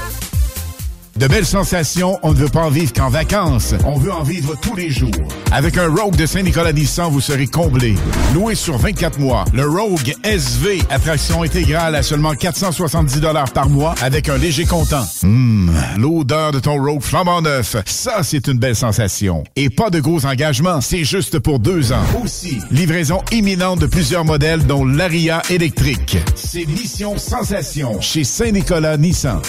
De 1.18 1.26
belles 1.26 1.46
sensations, 1.46 2.16
on 2.22 2.32
ne 2.32 2.38
veut 2.38 2.48
pas 2.48 2.62
en 2.62 2.70
vivre 2.70 2.92
qu'en 2.92 3.08
vacances. 3.08 3.74
On 3.84 3.98
veut 3.98 4.12
en 4.12 4.22
vivre 4.22 4.54
tous 4.62 4.76
les 4.76 4.88
jours. 4.88 5.10
Avec 5.50 5.76
un 5.76 5.88
Rogue 5.88 6.14
de 6.14 6.26
Saint-Nicolas 6.26 6.72
Nissan, 6.72 7.10
vous 7.10 7.20
serez 7.20 7.48
comblé. 7.48 7.96
Loué 8.34 8.54
sur 8.54 8.78
24 8.78 9.18
mois, 9.18 9.44
le 9.52 9.68
Rogue 9.68 10.14
SV, 10.22 10.80
attraction 10.90 11.42
intégrale 11.42 11.96
à 11.96 12.04
seulement 12.04 12.34
470 12.34 13.20
par 13.52 13.68
mois 13.68 13.96
avec 14.00 14.28
un 14.28 14.38
léger 14.38 14.64
comptant. 14.64 15.04
Hum, 15.24 15.72
l'odeur 15.98 16.52
de 16.52 16.60
ton 16.60 16.80
Rogue 16.80 17.02
flambant 17.02 17.42
neuf, 17.42 17.74
ça 17.84 18.22
c'est 18.22 18.46
une 18.46 18.58
belle 18.58 18.76
sensation. 18.76 19.42
Et 19.56 19.70
pas 19.70 19.90
de 19.90 19.98
gros 19.98 20.24
engagements, 20.24 20.80
c'est 20.80 21.02
juste 21.02 21.40
pour 21.40 21.58
deux 21.58 21.90
ans. 21.90 22.04
Aussi, 22.22 22.58
livraison 22.70 23.24
imminente 23.32 23.80
de 23.80 23.86
plusieurs 23.86 24.24
modèles 24.24 24.64
dont 24.66 24.84
l'Aria 24.84 25.42
électrique. 25.50 26.16
C'est 26.36 26.66
Mission 26.68 27.18
Sensation 27.18 28.00
chez 28.00 28.22
Saint-Nicolas 28.22 28.96
Nissan. 28.96 29.40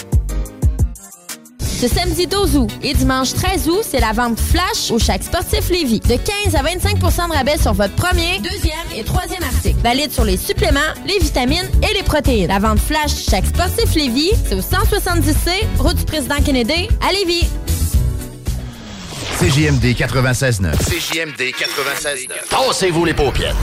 Ce 1.80 1.88
samedi 1.88 2.26
12 2.26 2.56
août 2.58 2.70
et 2.82 2.92
dimanche 2.92 3.32
13 3.32 3.66
août, 3.70 3.80
c'est 3.82 4.00
la 4.00 4.12
vente 4.12 4.38
flash 4.38 4.90
au 4.90 4.98
Chac 4.98 5.22
Sportif 5.22 5.70
Lévis. 5.70 6.00
De 6.00 6.16
15 6.16 6.54
à 6.54 6.62
25% 6.62 7.28
de 7.28 7.32
rabais 7.32 7.56
sur 7.56 7.72
votre 7.72 7.94
premier, 7.94 8.38
deuxième 8.40 8.74
et 8.94 9.02
troisième 9.02 9.42
article. 9.42 9.78
Valide 9.82 10.12
sur 10.12 10.26
les 10.26 10.36
suppléments, 10.36 10.78
les 11.06 11.18
vitamines 11.18 11.70
et 11.82 11.94
les 11.94 12.02
protéines. 12.02 12.48
La 12.48 12.58
vente 12.58 12.80
flash 12.80 13.24
Chac 13.30 13.46
Sportif 13.46 13.94
Lévis, 13.94 14.32
c'est 14.46 14.56
au 14.56 14.60
170C, 14.60 15.78
route 15.78 15.96
du 15.96 16.04
président 16.04 16.36
Kennedy, 16.44 16.86
à 17.00 17.12
Lévis. 17.14 17.48
CJMD 19.38 19.96
96.9. 19.96 20.76
CJMD 20.84 21.40
96.9. 21.40 22.28
Tassez-vous 22.50 23.06
les 23.06 23.14
paupières. 23.14 23.56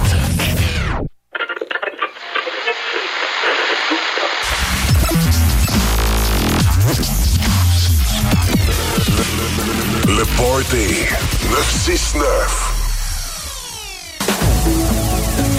Le 10.18 10.26
Party 10.36 11.06
969. 11.52 12.74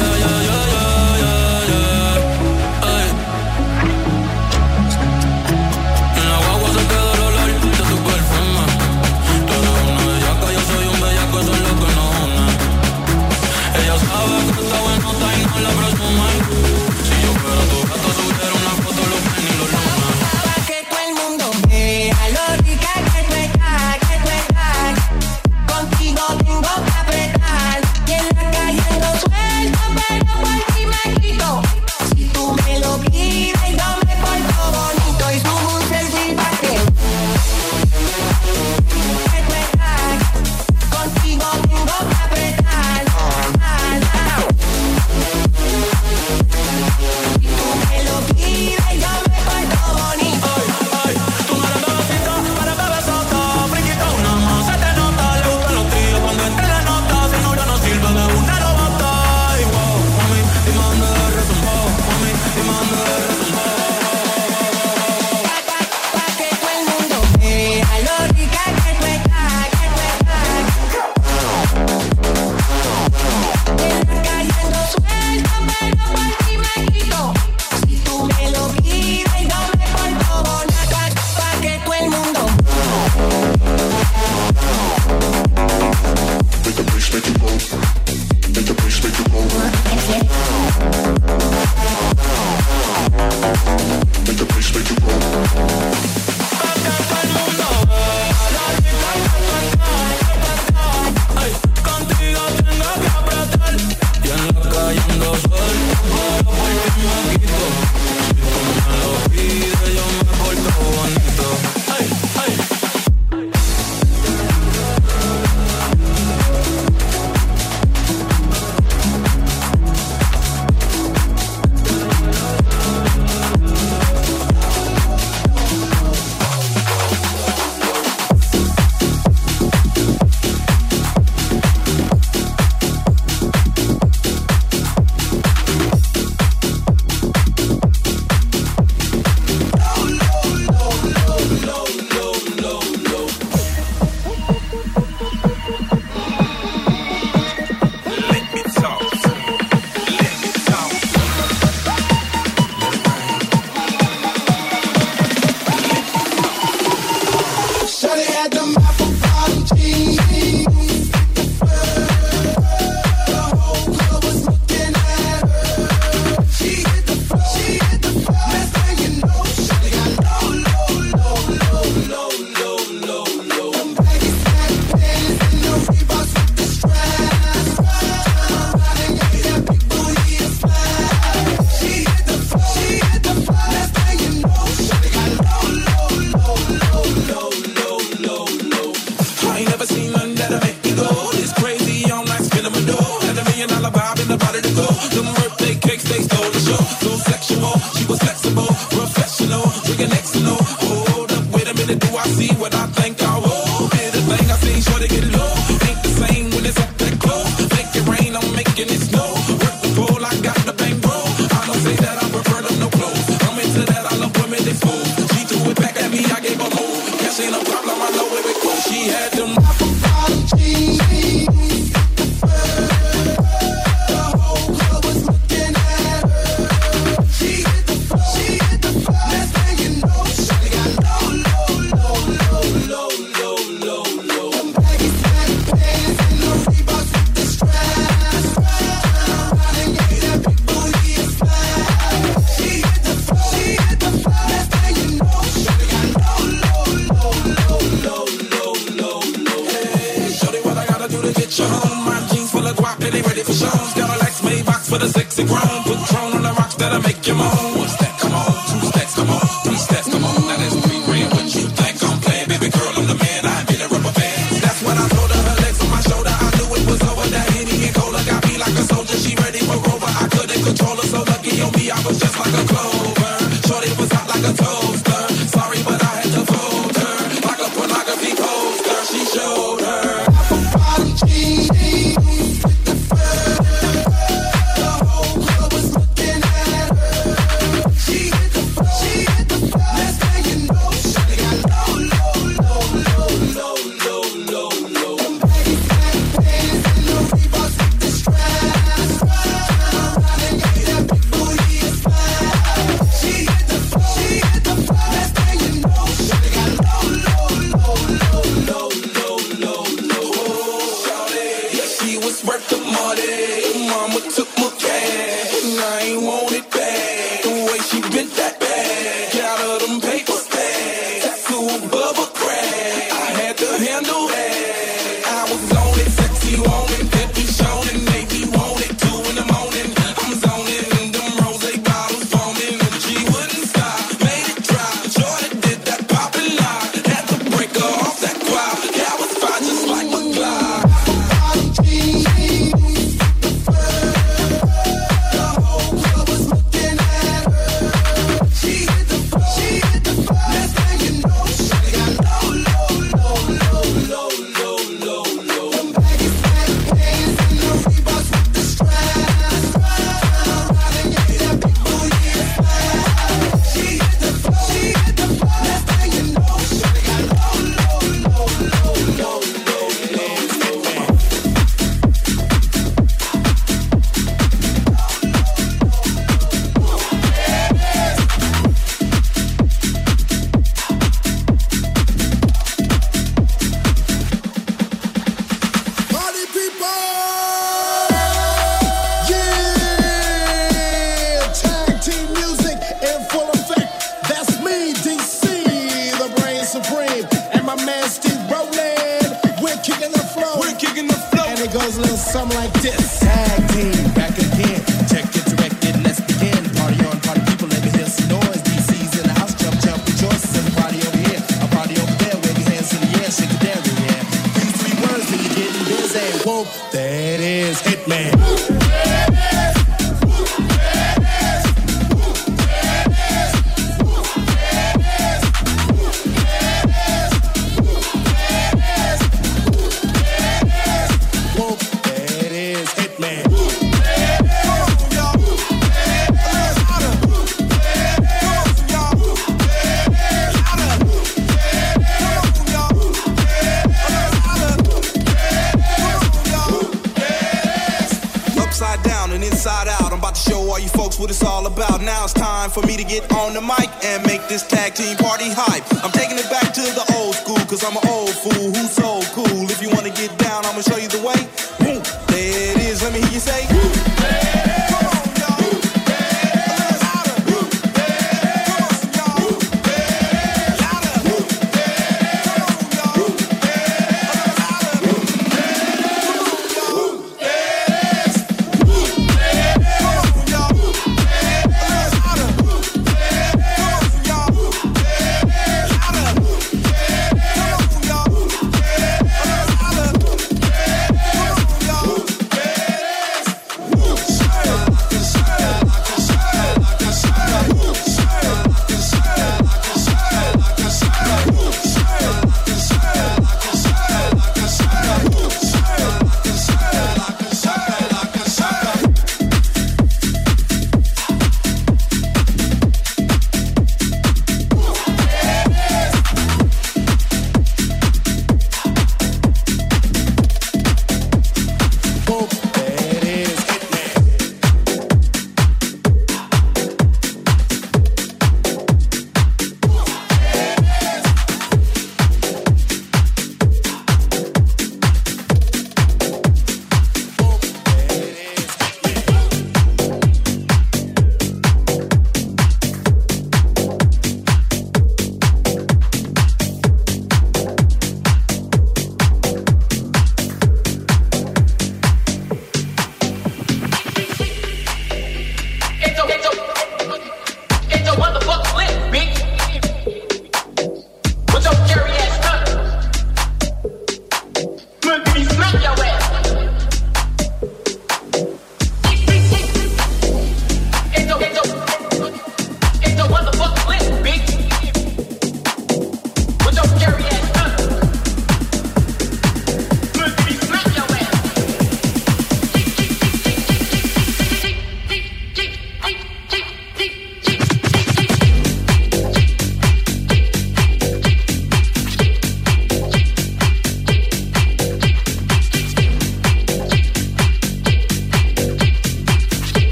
En 0.00 0.45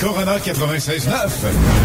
Corona 0.00 0.38
96.9. 0.38 1.10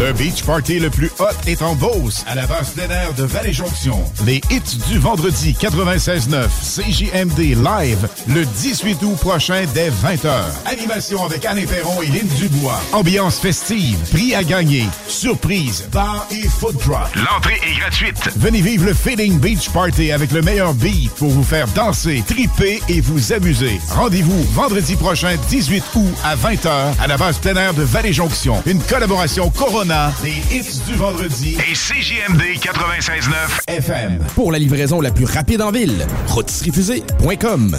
Le 0.00 0.12
Beach 0.14 0.42
Party 0.42 0.78
le 0.78 0.88
plus 0.88 1.10
hot 1.18 1.24
est 1.46 1.60
en 1.60 1.74
Beauce, 1.74 2.24
à 2.26 2.34
la 2.34 2.46
base 2.46 2.70
plein 2.70 2.88
air 2.88 3.12
de 3.12 3.24
Vallée-Jonction. 3.24 4.02
Les 4.24 4.40
hits 4.50 4.78
du 4.88 4.98
vendredi 4.98 5.54
96.9 5.60 6.46
CJMD 6.48 7.38
Live 7.38 8.08
le 8.28 8.46
18 8.46 9.02
août 9.02 9.16
prochain 9.20 9.64
dès 9.74 9.90
20h. 9.90 10.30
Animation 10.64 11.24
avec 11.26 11.44
Anne 11.44 11.66
Perron 11.66 12.00
et 12.00 12.06
Lynn 12.06 12.26
Dubois. 12.38 12.80
Ambiance 12.92 13.38
festive, 13.38 13.98
prix 14.10 14.34
à 14.34 14.42
gagner, 14.42 14.86
surprise, 15.08 15.45
bar 15.92 16.26
et 16.32 16.48
food 16.48 16.76
truck. 16.78 17.14
L'entrée 17.14 17.60
est 17.64 17.78
gratuite. 17.78 18.18
Venez 18.36 18.60
vivre 18.60 18.86
le 18.86 18.94
Feeling 18.94 19.38
Beach 19.38 19.70
Party 19.70 20.10
avec 20.10 20.32
le 20.32 20.42
meilleur 20.42 20.74
beat 20.74 21.12
pour 21.12 21.28
vous 21.28 21.44
faire 21.44 21.68
danser, 21.68 22.24
triper 22.26 22.82
et 22.88 23.00
vous 23.00 23.32
amuser. 23.32 23.80
Rendez-vous 23.90 24.42
vendredi 24.54 24.96
prochain 24.96 25.36
18 25.48 25.84
août 25.94 26.14
à 26.24 26.34
20h 26.34 26.94
à 27.00 27.06
la 27.06 27.16
base 27.16 27.38
plein 27.38 27.54
air 27.54 27.74
de 27.74 27.82
Vallée 27.82 28.12
Jonction. 28.12 28.60
Une 28.66 28.82
collaboration 28.82 29.48
Corona, 29.50 30.12
des 30.22 30.56
hits 30.56 30.80
du 30.88 30.94
vendredi 30.94 31.56
et 31.70 31.74
CJMD 31.74 32.42
96.9 32.60 33.68
FM. 33.68 34.18
Pour 34.34 34.50
la 34.50 34.58
livraison 34.58 35.00
la 35.00 35.12
plus 35.12 35.26
rapide 35.26 35.62
en 35.62 35.70
ville, 35.70 36.06
rôtisseriefusée.com. 36.26 37.78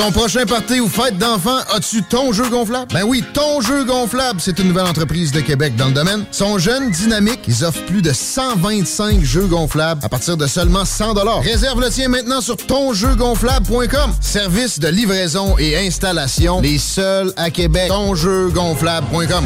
Ton 0.00 0.12
prochain 0.12 0.46
party 0.46 0.80
ou 0.80 0.88
fête 0.88 1.18
d'enfants, 1.18 1.58
as-tu 1.74 2.02
ton 2.02 2.32
jeu 2.32 2.48
gonflable? 2.48 2.90
Ben 2.90 3.02
oui, 3.06 3.22
ton 3.34 3.60
jeu 3.60 3.84
gonflable, 3.84 4.40
c'est 4.40 4.58
une 4.58 4.68
nouvelle 4.68 4.86
entreprise 4.86 5.30
de 5.30 5.42
Québec 5.42 5.76
dans 5.76 5.88
le 5.88 5.92
domaine. 5.92 6.24
Ils 6.32 6.34
sont 6.34 6.56
jeunes, 6.56 6.90
dynamiques, 6.90 7.42
ils 7.46 7.66
offrent 7.66 7.84
plus 7.84 8.00
de 8.00 8.10
125 8.10 9.22
jeux 9.22 9.44
gonflables 9.44 10.02
à 10.02 10.08
partir 10.08 10.38
de 10.38 10.46
seulement 10.46 10.86
100 10.86 11.12
Réserve 11.42 11.82
le 11.82 11.90
tien 11.90 12.08
maintenant 12.08 12.40
sur 12.40 12.56
tonjeugonflable.com. 12.56 14.14
Service 14.22 14.78
de 14.78 14.88
livraison 14.88 15.58
et 15.58 15.76
installation, 15.76 16.62
les 16.62 16.78
seuls 16.78 17.34
à 17.36 17.50
Québec. 17.50 17.88
Tonjeugonflable.com. 17.88 19.44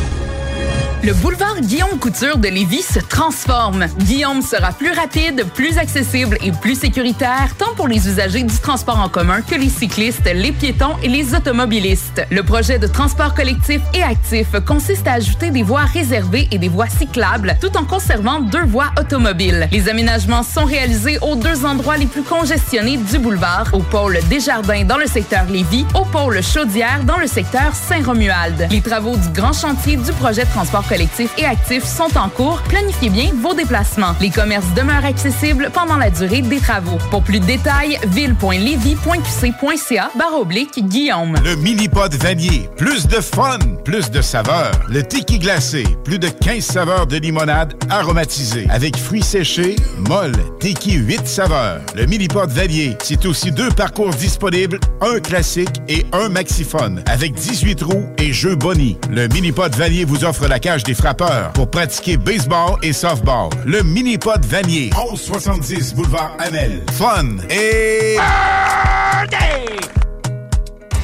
Le 1.04 1.12
boulevard 1.12 1.60
Guillaume 1.60 1.98
Couture 1.98 2.38
de 2.38 2.48
Lévis 2.48 2.80
se 2.80 2.98
transforme. 2.98 3.84
Guillaume 3.98 4.40
sera 4.40 4.72
plus 4.72 4.90
rapide, 4.90 5.44
plus 5.52 5.76
accessible 5.76 6.38
et 6.42 6.50
plus 6.50 6.80
sécuritaire, 6.80 7.54
tant 7.58 7.74
pour 7.76 7.88
les 7.88 8.08
usagers 8.08 8.42
du 8.42 8.56
transport 8.58 8.98
en 8.98 9.10
commun 9.10 9.42
que 9.42 9.54
les 9.54 9.68
cyclistes, 9.68 10.24
les 10.34 10.50
piétons 10.50 10.96
et 11.02 11.08
les 11.08 11.34
automobilistes. 11.34 12.22
Le 12.30 12.42
projet 12.42 12.78
de 12.78 12.86
transport 12.86 13.34
collectif 13.34 13.82
et 13.92 14.02
actif 14.02 14.46
consiste 14.66 15.06
à 15.06 15.12
ajouter 15.12 15.50
des 15.50 15.62
voies 15.62 15.84
réservées 15.84 16.48
et 16.50 16.56
des 16.56 16.70
voies 16.70 16.88
cyclables, 16.88 17.54
tout 17.60 17.76
en 17.76 17.84
conservant 17.84 18.40
deux 18.40 18.64
voies 18.64 18.90
automobiles. 18.98 19.68
Les 19.72 19.90
aménagements 19.90 20.42
sont 20.42 20.64
réalisés 20.64 21.18
aux 21.20 21.36
deux 21.36 21.66
endroits 21.66 21.98
les 21.98 22.06
plus 22.06 22.22
congestionnés 22.22 22.96
du 22.96 23.18
boulevard, 23.18 23.68
au 23.74 23.80
pôle 23.80 24.20
Desjardins 24.30 24.84
dans 24.84 24.96
le 24.96 25.06
secteur 25.06 25.44
Lévis, 25.50 25.84
au 25.94 26.06
pôle 26.06 26.42
Chaudière 26.42 27.04
dans 27.04 27.18
le 27.18 27.26
secteur 27.26 27.74
Saint-Romuald. 27.74 28.68
Les 28.70 28.80
travaux 28.80 29.18
du 29.18 29.28
grand 29.28 29.52
chantier 29.52 29.98
du 29.98 30.12
projet 30.12 30.46
collectif 30.70 31.30
et 31.38 31.44
actif 31.44 31.84
sont 31.84 32.16
en 32.16 32.28
cours. 32.28 32.60
Planifiez 32.68 33.10
bien 33.10 33.30
vos 33.40 33.54
déplacements. 33.54 34.14
Les 34.20 34.30
commerces 34.30 34.72
demeurent 34.74 35.04
accessibles 35.04 35.70
pendant 35.72 35.96
la 35.96 36.10
durée 36.10 36.42
des 36.42 36.58
travaux. 36.58 36.98
Pour 37.10 37.22
plus 37.22 37.40
de 37.40 37.46
détails, 37.46 37.98
ville.levy.qc.ca 38.08 40.10
barre 40.16 40.40
oblique 40.40 40.86
Guillaume. 40.88 41.36
Le 41.44 41.56
mini-pod 41.56 42.14
vanier. 42.14 42.68
Plus 42.76 43.06
de 43.06 43.20
fun, 43.20 43.58
plus 43.84 44.10
de 44.10 44.20
saveurs. 44.20 44.72
Le 44.88 45.02
tiki 45.02 45.38
glacé. 45.38 45.84
Plus 46.04 46.18
de 46.18 46.28
15 46.28 46.64
saveurs 46.64 47.06
de 47.06 47.16
limonade 47.16 47.74
aromatisée. 47.90 48.66
Avec 48.70 48.96
fruits 48.96 49.22
séchés, 49.22 49.76
molle, 50.08 50.36
tiki 50.60 50.94
8 50.94 51.26
saveurs. 51.26 51.80
Le 51.94 52.06
mini-pod 52.06 52.50
vanier. 52.50 52.96
C'est 53.02 53.26
aussi 53.26 53.52
deux 53.52 53.70
parcours 53.70 54.10
disponibles, 54.10 54.78
un 55.00 55.20
classique 55.20 55.80
et 55.88 56.04
un 56.12 56.28
maxiphone. 56.28 57.02
Avec 57.06 57.34
18 57.34 57.82
roues 57.82 58.06
et 58.18 58.32
jeux 58.32 58.56
boni. 58.56 58.98
Le 59.10 59.28
mini-pod 59.28 59.74
vanier 59.74 60.04
vous 60.04 60.24
offre 60.24 60.46
la 60.48 60.53
cage 60.58 60.82
des 60.84 60.94
frappeurs 60.94 61.52
pour 61.52 61.70
pratiquer 61.70 62.16
baseball 62.16 62.78
et 62.82 62.92
softball. 62.92 63.50
Le 63.64 63.82
mini-pod 63.82 64.44
vanier. 64.44 64.90
1170 64.96 65.94
boulevard 65.94 66.36
Amel. 66.38 66.82
Fun 66.92 67.38
et... 67.50 68.16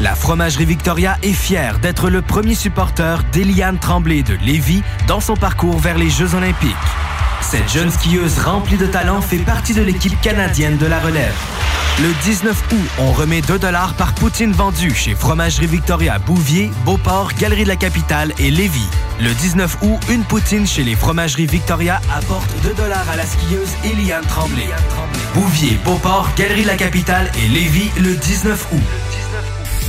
La 0.00 0.14
Fromagerie 0.14 0.64
Victoria 0.64 1.18
est 1.22 1.32
fière 1.32 1.78
d'être 1.78 2.08
le 2.08 2.22
premier 2.22 2.54
supporter 2.54 3.22
d'Eliane 3.32 3.78
Tremblay 3.78 4.22
de 4.22 4.34
Lévis 4.44 4.82
dans 5.06 5.20
son 5.20 5.34
parcours 5.34 5.78
vers 5.78 5.98
les 5.98 6.08
Jeux 6.08 6.34
olympiques. 6.34 6.74
Cette 7.42 7.68
jeune 7.68 7.90
skieuse 7.90 8.38
remplie 8.38 8.76
de 8.76 8.86
talent 8.86 9.20
fait 9.20 9.38
partie 9.38 9.74
de 9.74 9.82
l'équipe 9.82 10.20
canadienne 10.20 10.76
de 10.76 10.86
la 10.86 11.00
relève. 11.00 11.34
Le 11.98 12.12
19 12.22 12.62
août, 12.72 12.88
on 12.98 13.12
remet 13.12 13.40
2 13.40 13.58
par 13.58 14.14
poutine 14.14 14.52
vendue 14.52 14.94
chez 14.94 15.14
Fromagerie 15.14 15.66
Victoria 15.66 16.18
Bouvier, 16.18 16.70
Beauport, 16.84 17.32
Galerie 17.38 17.64
de 17.64 17.68
la 17.68 17.76
Capitale 17.76 18.32
et 18.38 18.50
Lévis. 18.50 18.88
Le 19.20 19.32
19 19.32 19.78
août, 19.82 19.98
une 20.10 20.24
poutine 20.24 20.66
chez 20.66 20.82
les 20.82 20.94
Fromageries 20.94 21.46
Victoria 21.46 22.00
apporte 22.14 22.50
2 22.62 22.74
à 22.84 23.16
la 23.16 23.26
skieuse 23.26 23.74
Eliane 23.84 24.24
Tremblay. 24.26 24.68
Bouvier, 25.34 25.78
Beauport, 25.84 26.30
Galerie 26.36 26.62
de 26.62 26.68
la 26.68 26.76
Capitale 26.76 27.30
et 27.42 27.48
Lévis 27.48 27.90
le 27.98 28.14
19 28.14 28.68
août. 28.72 29.09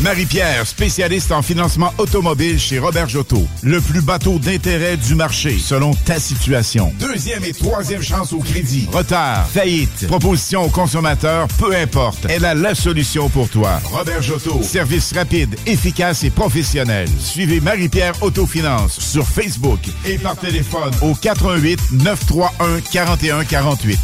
Marie-Pierre, 0.02 0.65
spécialiste 0.65 1.32
en 1.32 1.44
financement 1.44 1.94
automobile 1.99 2.60
chez 2.60 2.80
Robert 2.80 3.07
Jotto. 3.07 3.48
Le 3.61 3.80
plus 3.80 4.02
bateau 4.02 4.40
d'intérêt 4.40 4.98
du 4.98 5.14
marché, 5.14 5.60
selon 5.60 5.94
ta 5.94 6.19
situation. 6.19 6.91
Deuxième 6.99 7.44
et 7.44 7.53
troisième 7.53 8.02
chance 8.02 8.34
au 8.34 8.40
crédit. 8.40 8.90
Retard, 8.91 9.48
faillite, 9.48 10.07
proposition 10.07 10.64
aux 10.64 10.69
consommateurs, 10.69 11.48
peu 11.60 11.76
importe. 11.76 12.26
Elle 12.30 12.45
a 12.45 12.56
la 12.56 12.73
solution 12.73 13.30
pour 13.30 13.48
toi. 13.49 13.80
Robert 13.84 14.23
Jotto. 14.23 14.64
Service 14.64 15.14
rapide, 15.14 15.56
efficace 15.68 16.23
et 16.23 16.32
professionnel. 16.32 17.07
Suivez 17.19 17.60
Marie-Pierre 17.61 18.14
Autofinance 18.23 18.99
sur 18.99 19.28
Facebook 19.28 19.82
et 20.06 20.18
par 20.18 20.36
téléphone 20.36 20.91
au 21.03 21.14
88 21.14 21.80
931 21.91 22.82
41 22.91 23.44
48. 23.45 23.99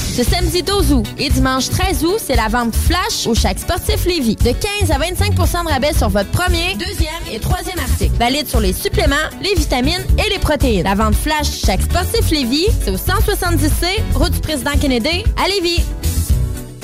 Ce 0.00 0.24
samedi 0.24 0.62
12 0.62 0.92
août 0.92 1.06
et 1.18 1.30
dimanche 1.30 1.68
13 1.70 2.04
août, 2.04 2.16
c'est 2.18 2.36
la 2.36 2.48
vente 2.48 2.74
flash 2.74 3.26
au 3.26 3.34
Chac 3.34 3.58
Sportif 3.58 4.04
Lévis. 4.04 4.36
De 4.36 4.52
15 4.52 4.90
à 4.90 4.98
25% 4.98 5.64
de 5.64 5.70
rabais 5.70 5.92
sur 5.92 6.08
votre 6.08 6.30
premier, 6.30 6.74
deuxième 6.74 7.22
et 7.30 7.38
troisième 7.38 7.78
article. 7.78 8.16
Valide 8.18 8.48
sur 8.48 8.60
les 8.60 8.72
suppléments, 8.72 9.16
les 9.40 9.54
vitamines 9.54 10.04
et 10.18 10.30
les 10.30 10.38
protéines. 10.38 10.84
La 10.84 10.94
vente 10.94 11.14
flash 11.14 11.64
Chac 11.64 11.80
Sportif 11.82 12.30
Lévis, 12.30 12.66
c'est 12.84 12.90
au 12.90 12.96
170C, 12.96 13.86
route 14.14 14.32
du 14.32 14.40
président 14.40 14.72
Kennedy, 14.80 15.24
à 15.42 15.48
Lévis. 15.48 15.84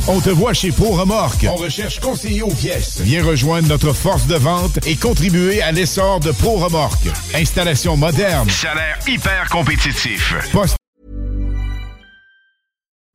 On 0.09 0.21
te 0.21 0.31
voit 0.31 0.55
chez 0.55 0.71
Pro 0.71 0.93
Remorque. 0.93 1.47
On 1.51 1.57
recherche 1.57 1.99
conseiller 1.99 2.43
aux 2.43 2.55
pièces. 2.55 3.01
Viens 3.01 3.25
rejoindre 3.25 3.67
notre 3.67 3.93
force 3.93 4.29
de 4.29 4.37
vente 4.37 4.79
et 4.87 4.95
contribuer 4.95 5.61
à 5.63 5.73
l'essor 5.73 6.21
de 6.21 6.31
Pro 6.31 6.59
Remorque. 6.59 7.09
Installation 7.35 7.97
moderne. 7.97 8.49
Salaire 8.49 8.99
hyper 9.09 9.49
compétitif. 9.51 10.33
Poste 10.53 10.77